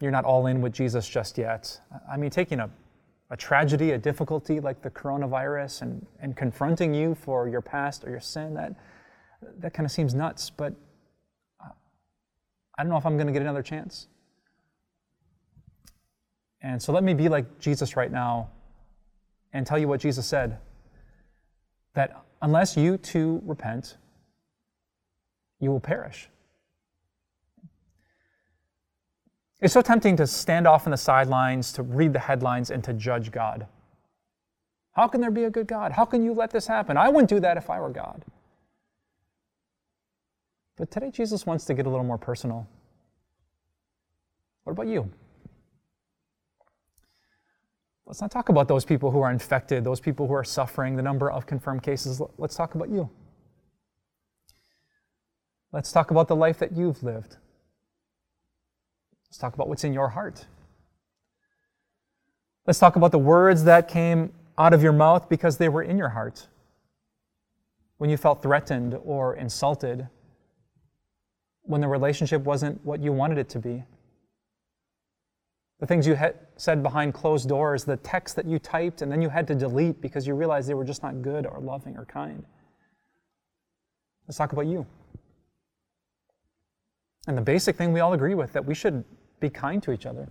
you're 0.00 0.12
not 0.12 0.24
all 0.24 0.46
in 0.46 0.60
with 0.60 0.72
Jesus 0.72 1.08
just 1.08 1.38
yet. 1.38 1.80
I 2.10 2.16
mean, 2.16 2.30
taking 2.30 2.60
a, 2.60 2.68
a 3.30 3.36
tragedy, 3.36 3.92
a 3.92 3.98
difficulty 3.98 4.60
like 4.60 4.82
the 4.82 4.90
coronavirus, 4.90 5.82
and, 5.82 6.06
and 6.20 6.36
confronting 6.36 6.92
you 6.92 7.14
for 7.14 7.48
your 7.48 7.62
past 7.62 8.04
or 8.04 8.10
your 8.10 8.20
sin, 8.20 8.54
that, 8.54 8.74
that 9.58 9.72
kind 9.72 9.86
of 9.86 9.92
seems 9.92 10.14
nuts, 10.14 10.50
but 10.50 10.74
I 12.76 12.82
don't 12.82 12.90
know 12.90 12.98
if 12.98 13.06
I'm 13.06 13.16
going 13.16 13.28
to 13.28 13.32
get 13.32 13.42
another 13.42 13.62
chance. 13.62 14.08
And 16.60 16.82
so 16.82 16.92
let 16.92 17.04
me 17.04 17.14
be 17.14 17.28
like 17.28 17.58
Jesus 17.58 17.96
right 17.96 18.10
now 18.10 18.50
and 19.52 19.66
tell 19.66 19.78
you 19.78 19.86
what 19.86 20.00
Jesus 20.00 20.26
said 20.26 20.58
that 21.94 22.24
unless 22.42 22.76
you 22.76 22.98
too 22.98 23.40
repent, 23.44 23.96
you 25.60 25.70
will 25.70 25.80
perish. 25.80 26.28
It's 29.60 29.72
so 29.72 29.80
tempting 29.80 30.16
to 30.16 30.26
stand 30.26 30.66
off 30.66 30.86
on 30.86 30.90
the 30.90 30.96
sidelines, 30.96 31.72
to 31.72 31.82
read 31.82 32.12
the 32.12 32.18
headlines, 32.18 32.70
and 32.70 32.84
to 32.84 32.92
judge 32.92 33.30
God. 33.30 33.66
How 34.92 35.08
can 35.08 35.20
there 35.20 35.30
be 35.30 35.44
a 35.44 35.50
good 35.50 35.66
God? 35.66 35.92
How 35.92 36.04
can 36.04 36.22
you 36.22 36.34
let 36.34 36.50
this 36.50 36.66
happen? 36.66 36.96
I 36.96 37.08
wouldn't 37.08 37.30
do 37.30 37.40
that 37.40 37.56
if 37.56 37.70
I 37.70 37.80
were 37.80 37.90
God. 37.90 38.24
But 40.76 40.90
today, 40.90 41.10
Jesus 41.10 41.46
wants 41.46 41.64
to 41.66 41.74
get 41.74 41.86
a 41.86 41.88
little 41.88 42.04
more 42.04 42.18
personal. 42.18 42.66
What 44.64 44.72
about 44.72 44.88
you? 44.88 45.10
Let's 48.14 48.20
not 48.20 48.30
talk 48.30 48.48
about 48.48 48.68
those 48.68 48.84
people 48.84 49.10
who 49.10 49.22
are 49.22 49.32
infected, 49.32 49.82
those 49.82 49.98
people 49.98 50.28
who 50.28 50.34
are 50.34 50.44
suffering, 50.44 50.94
the 50.94 51.02
number 51.02 51.32
of 51.32 51.46
confirmed 51.46 51.82
cases. 51.82 52.22
Let's 52.38 52.54
talk 52.54 52.76
about 52.76 52.88
you. 52.88 53.10
Let's 55.72 55.90
talk 55.90 56.12
about 56.12 56.28
the 56.28 56.36
life 56.36 56.60
that 56.60 56.76
you've 56.76 57.02
lived. 57.02 57.38
Let's 59.26 59.38
talk 59.38 59.54
about 59.54 59.68
what's 59.68 59.82
in 59.82 59.92
your 59.92 60.10
heart. 60.10 60.46
Let's 62.68 62.78
talk 62.78 62.94
about 62.94 63.10
the 63.10 63.18
words 63.18 63.64
that 63.64 63.88
came 63.88 64.32
out 64.56 64.72
of 64.72 64.80
your 64.80 64.92
mouth 64.92 65.28
because 65.28 65.56
they 65.56 65.68
were 65.68 65.82
in 65.82 65.98
your 65.98 66.10
heart. 66.10 66.46
When 67.98 68.10
you 68.10 68.16
felt 68.16 68.44
threatened 68.44 68.96
or 69.04 69.34
insulted, 69.34 70.08
when 71.62 71.80
the 71.80 71.88
relationship 71.88 72.42
wasn't 72.42 72.84
what 72.84 73.02
you 73.02 73.12
wanted 73.12 73.38
it 73.38 73.48
to 73.48 73.58
be. 73.58 73.82
The 75.80 75.86
things 75.86 76.06
you 76.06 76.14
had 76.14 76.38
said 76.56 76.82
behind 76.82 77.14
closed 77.14 77.48
doors, 77.48 77.84
the 77.84 77.96
text 77.96 78.36
that 78.36 78.46
you 78.46 78.58
typed 78.58 79.02
and 79.02 79.10
then 79.10 79.20
you 79.20 79.28
had 79.28 79.46
to 79.48 79.54
delete 79.54 80.00
because 80.00 80.26
you 80.26 80.34
realized 80.34 80.68
they 80.68 80.74
were 80.74 80.84
just 80.84 81.02
not 81.02 81.20
good 81.20 81.46
or 81.46 81.60
loving 81.60 81.96
or 81.96 82.04
kind. 82.04 82.44
Let's 84.26 84.38
talk 84.38 84.52
about 84.52 84.66
you. 84.66 84.86
And 87.26 87.36
the 87.36 87.42
basic 87.42 87.76
thing 87.76 87.92
we 87.92 88.00
all 88.00 88.12
agree 88.12 88.34
with 88.34 88.52
that 88.52 88.64
we 88.64 88.74
should 88.74 89.04
be 89.40 89.50
kind 89.50 89.82
to 89.82 89.92
each 89.92 90.06
other. 90.06 90.30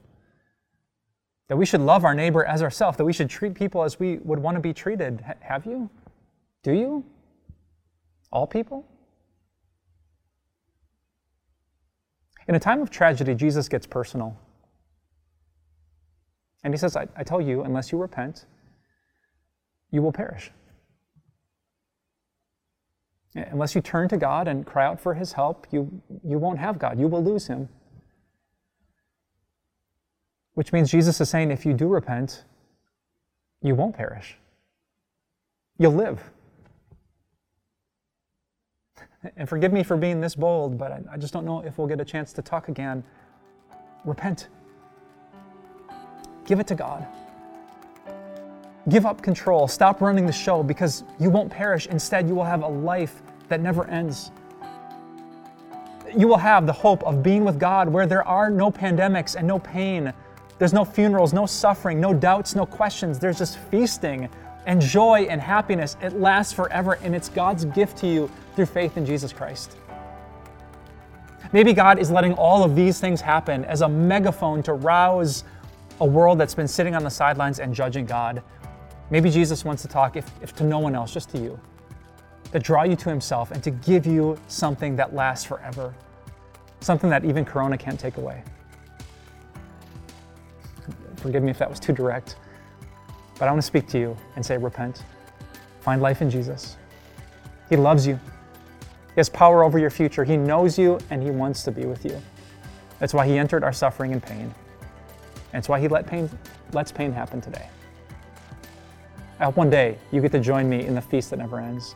That 1.49 1.58
we 1.58 1.65
should 1.65 1.82
love 1.82 2.06
our 2.06 2.15
neighbor 2.15 2.45
as 2.45 2.63
ourselves, 2.63 2.97
that 2.97 3.06
we 3.06 3.13
should 3.13 3.29
treat 3.29 3.53
people 3.53 3.84
as 3.84 3.99
we 3.99 4.17
would 4.19 4.39
want 4.39 4.56
to 4.56 4.62
be 4.62 4.73
treated. 4.73 5.23
H- 5.27 5.38
have 5.41 5.65
you? 5.65 5.89
Do 6.63 6.71
you? 6.71 7.03
All 8.32 8.47
people? 8.47 8.88
In 12.47 12.56
a 12.56 12.60
time 12.60 12.82
of 12.82 12.89
tragedy, 12.89 13.36
Jesus 13.36 13.67
gets 13.67 13.86
personal. 13.86 14.38
And 16.63 16.73
he 16.73 16.78
says, 16.78 16.95
I, 16.95 17.08
I 17.15 17.23
tell 17.23 17.41
you, 17.41 17.63
unless 17.63 17.91
you 17.91 17.97
repent, 17.97 18.45
you 19.91 20.02
will 20.02 20.12
perish. 20.12 20.52
Unless 23.36 23.73
you 23.76 23.82
turn 23.82 24.08
to 24.10 24.17
God 24.17 24.47
and 24.47 24.65
cry 24.65 24.86
out 24.86 24.99
for 24.99 25.13
his 25.13 25.34
help, 25.34 25.67
you, 25.71 26.02
you 26.23 26.38
won't 26.38 26.60
have 26.60 26.78
God. 26.78 26.99
You 26.99 27.08
will 27.08 27.23
lose 27.23 27.47
him. 27.47 27.67
Which 30.54 30.71
means 30.71 30.91
Jesus 30.91 31.19
is 31.19 31.30
saying 31.30 31.49
if 31.49 31.65
you 31.65 31.73
do 31.73 31.88
repent, 31.88 32.43
you 33.62 33.73
won't 33.73 33.95
perish. 33.95 34.38
You'll 35.80 35.93
live. 35.93 36.21
And 39.36 39.49
forgive 39.49 39.73
me 39.73 39.84
for 39.84 39.97
being 39.97 40.21
this 40.21 40.36
bold, 40.36 40.78
but 40.78 40.91
I, 40.91 41.02
I 41.13 41.17
just 41.17 41.34
don't 41.34 41.45
know 41.45 41.62
if 41.62 41.78
we'll 41.78 41.88
get 41.88 41.99
a 41.99 42.06
chance 42.06 42.34
to 42.34 42.41
talk 42.41 42.67
again. 42.67 43.04
Repent. 44.06 44.49
Give 46.45 46.60
it 46.60 46.67
to 46.67 46.75
God. 46.75 47.06
Give 48.89 49.06
up 49.06 49.21
control. 49.21 49.67
Stop 49.67 50.01
running 50.01 50.25
the 50.25 50.34
show 50.34 50.62
because 50.62 51.03
you 51.19 51.29
won't 51.29 51.49
perish. 51.49 51.88
Instead, 51.88 52.27
you 52.27 52.36
will 52.36 52.43
have 52.43 52.63
a 52.63 52.67
life 52.67 53.21
that 53.47 53.62
never 53.62 53.86
ends. 53.88 54.32
You 56.15 56.27
will 56.27 56.38
have 56.38 56.65
the 56.65 56.73
hope 56.73 57.01
of 57.03 57.23
being 57.23 57.45
with 57.45 57.60
God 57.60 57.88
where 57.88 58.06
there 58.06 58.27
are 58.27 58.49
no 58.49 58.69
pandemics 58.69 59.36
and 59.36 59.47
no 59.47 59.60
pain. 59.60 60.13
There's 60.60 60.73
no 60.73 60.84
funerals, 60.86 61.34
no 61.34 61.45
suffering, 61.45 61.99
no 61.99 62.13
doubts, 62.13 62.56
no 62.56 62.65
questions. 62.65 63.19
There's 63.19 63.38
just 63.38 63.58
feasting 63.58 64.29
and 64.65 64.82
joy 64.82 65.27
and 65.29 65.41
happiness. 65.41 65.97
It 66.01 66.13
lasts 66.19 66.53
forever, 66.53 66.99
and 67.03 67.15
it's 67.15 67.29
God's 67.29 67.65
gift 67.65 67.97
to 67.99 68.08
you 68.08 68.29
through 68.56 68.67
faith 68.67 68.97
in 68.97 69.06
Jesus 69.06 69.34
Christ. 69.34 69.77
Maybe 71.51 71.73
God 71.73 71.99
is 71.99 72.10
letting 72.10 72.34
all 72.34 72.63
of 72.63 72.75
these 72.75 72.99
things 72.99 73.21
happen 73.21 73.65
as 73.65 73.82
a 73.82 73.89
megaphone 73.89 74.63
to 74.63 74.73
rouse 74.73 75.43
a 76.01 76.06
world 76.06 76.39
that's 76.39 76.56
been 76.56 76.67
sitting 76.67 76.95
on 76.95 77.03
the 77.03 77.10
sidelines 77.10 77.60
and 77.60 77.73
judging 77.73 78.06
God. 78.06 78.41
Maybe 79.10 79.29
Jesus 79.29 79.63
wants 79.63 79.82
to 79.84 79.88
talk, 79.88 80.15
if, 80.15 80.29
if 80.41 80.56
to 80.56 80.63
no 80.63 80.79
one 80.79 80.95
else, 80.95 81.13
just 81.13 81.29
to 81.32 81.38
you, 81.38 81.60
to 82.51 82.60
draw 82.60 82.84
you 82.84 82.95
to 82.95 83.10
Himself 83.10 83.51
and 83.51 83.63
to 83.63 83.71
give 83.71 84.06
you 84.06 84.38
something 84.47 84.95
that 84.95 85.13
lasts 85.13 85.45
forever, 85.45 85.93
something 86.79 87.10
that 87.10 87.25
even 87.25 87.45
Corona 87.45 87.77
can't 87.77 87.99
take 87.99 88.17
away. 88.17 88.43
Forgive 91.17 91.43
me 91.43 91.51
if 91.51 91.58
that 91.58 91.69
was 91.69 91.79
too 91.79 91.93
direct. 91.93 92.36
But 93.39 93.47
I 93.47 93.51
want 93.51 93.62
to 93.62 93.65
speak 93.65 93.88
to 93.89 93.99
you 93.99 94.17
and 94.36 94.45
say, 94.45 94.58
repent. 94.58 95.03
Find 95.82 96.01
life 96.01 96.21
in 96.21 96.29
Jesus. 96.29 96.77
He 97.69 97.75
loves 97.75 98.06
you. 98.06 98.15
He 98.15 99.17
has 99.17 99.29
power 99.29 99.63
over 99.63 99.79
your 99.79 99.89
future. 99.89 100.23
He 100.23 100.38
knows 100.38 100.77
you 100.77 100.99
and 101.10 101.21
He 101.21 101.29
wants 101.29 101.63
to 101.63 101.71
be 101.71 101.86
with 101.86 102.03
you. 102.03 102.21
That's 102.99 103.13
why 103.13 103.27
He 103.27 103.38
entered 103.38 103.63
our 103.63 103.73
suffering 103.73 104.12
and 104.12 104.21
pain. 104.21 104.53
And 105.54 105.60
it's 105.60 105.70
why 105.70 105.80
He 105.80 105.88
let 105.88 106.06
pain, 106.08 106.30
lets 106.74 106.92
pain 106.92 107.13
happen 107.13 107.39
today. 107.39 107.70
I 109.39 109.46
hope 109.46 109.56
one 109.56 109.70
day 109.70 109.98
you 110.12 110.20
get 110.20 110.32
to 110.32 110.39
join 110.39 110.68
me 110.68 110.86
in 110.86 110.96
the 110.96 111.02
feast 111.02 111.30
that 111.30 111.38
never 111.38 111.60
ends, 111.60 111.96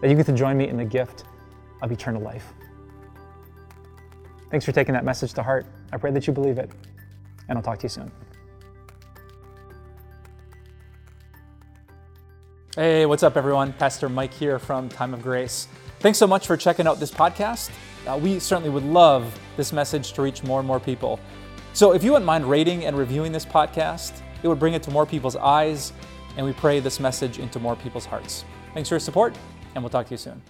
that 0.00 0.08
you 0.08 0.16
get 0.16 0.26
to 0.26 0.32
join 0.32 0.56
me 0.56 0.68
in 0.68 0.76
the 0.76 0.84
gift 0.84 1.24
of 1.82 1.92
eternal 1.92 2.22
life. 2.22 2.52
Thanks 4.50 4.64
for 4.64 4.72
taking 4.72 4.94
that 4.94 5.04
message 5.04 5.34
to 5.34 5.42
heart. 5.42 5.66
I 5.92 5.98
pray 5.98 6.10
that 6.12 6.26
you 6.26 6.32
believe 6.32 6.58
it, 6.58 6.70
and 7.48 7.58
I'll 7.58 7.62
talk 7.62 7.78
to 7.80 7.84
you 7.84 7.88
soon. 7.90 8.10
Hey, 12.76 13.06
what's 13.06 13.22
up, 13.22 13.36
everyone? 13.36 13.72
Pastor 13.74 14.08
Mike 14.08 14.32
here 14.32 14.58
from 14.58 14.88
Time 14.88 15.12
of 15.12 15.22
Grace. 15.22 15.66
Thanks 16.00 16.18
so 16.18 16.26
much 16.26 16.46
for 16.46 16.56
checking 16.56 16.86
out 16.86 17.00
this 17.00 17.10
podcast. 17.10 17.70
Uh, 18.06 18.18
we 18.18 18.38
certainly 18.38 18.70
would 18.70 18.84
love 18.84 19.38
this 19.56 19.72
message 19.72 20.12
to 20.12 20.22
reach 20.22 20.44
more 20.44 20.60
and 20.60 20.66
more 20.66 20.78
people. 20.78 21.18
So 21.76 21.92
if 21.92 22.02
you 22.02 22.12
wouldn't 22.12 22.24
mind 22.24 22.48
rating 22.48 22.86
and 22.86 22.96
reviewing 22.96 23.32
this 23.32 23.44
podcast, 23.44 24.22
it 24.42 24.48
would 24.48 24.58
bring 24.58 24.72
it 24.72 24.82
to 24.84 24.90
more 24.90 25.04
people's 25.04 25.36
eyes, 25.36 25.92
and 26.38 26.46
we 26.46 26.54
pray 26.54 26.80
this 26.80 26.98
message 26.98 27.38
into 27.38 27.60
more 27.60 27.76
people's 27.76 28.06
hearts. 28.06 28.46
Thanks 28.72 28.88
for 28.88 28.94
your 28.94 29.00
support, 29.00 29.36
and 29.74 29.84
we'll 29.84 29.90
talk 29.90 30.06
to 30.06 30.12
you 30.12 30.16
soon. 30.16 30.40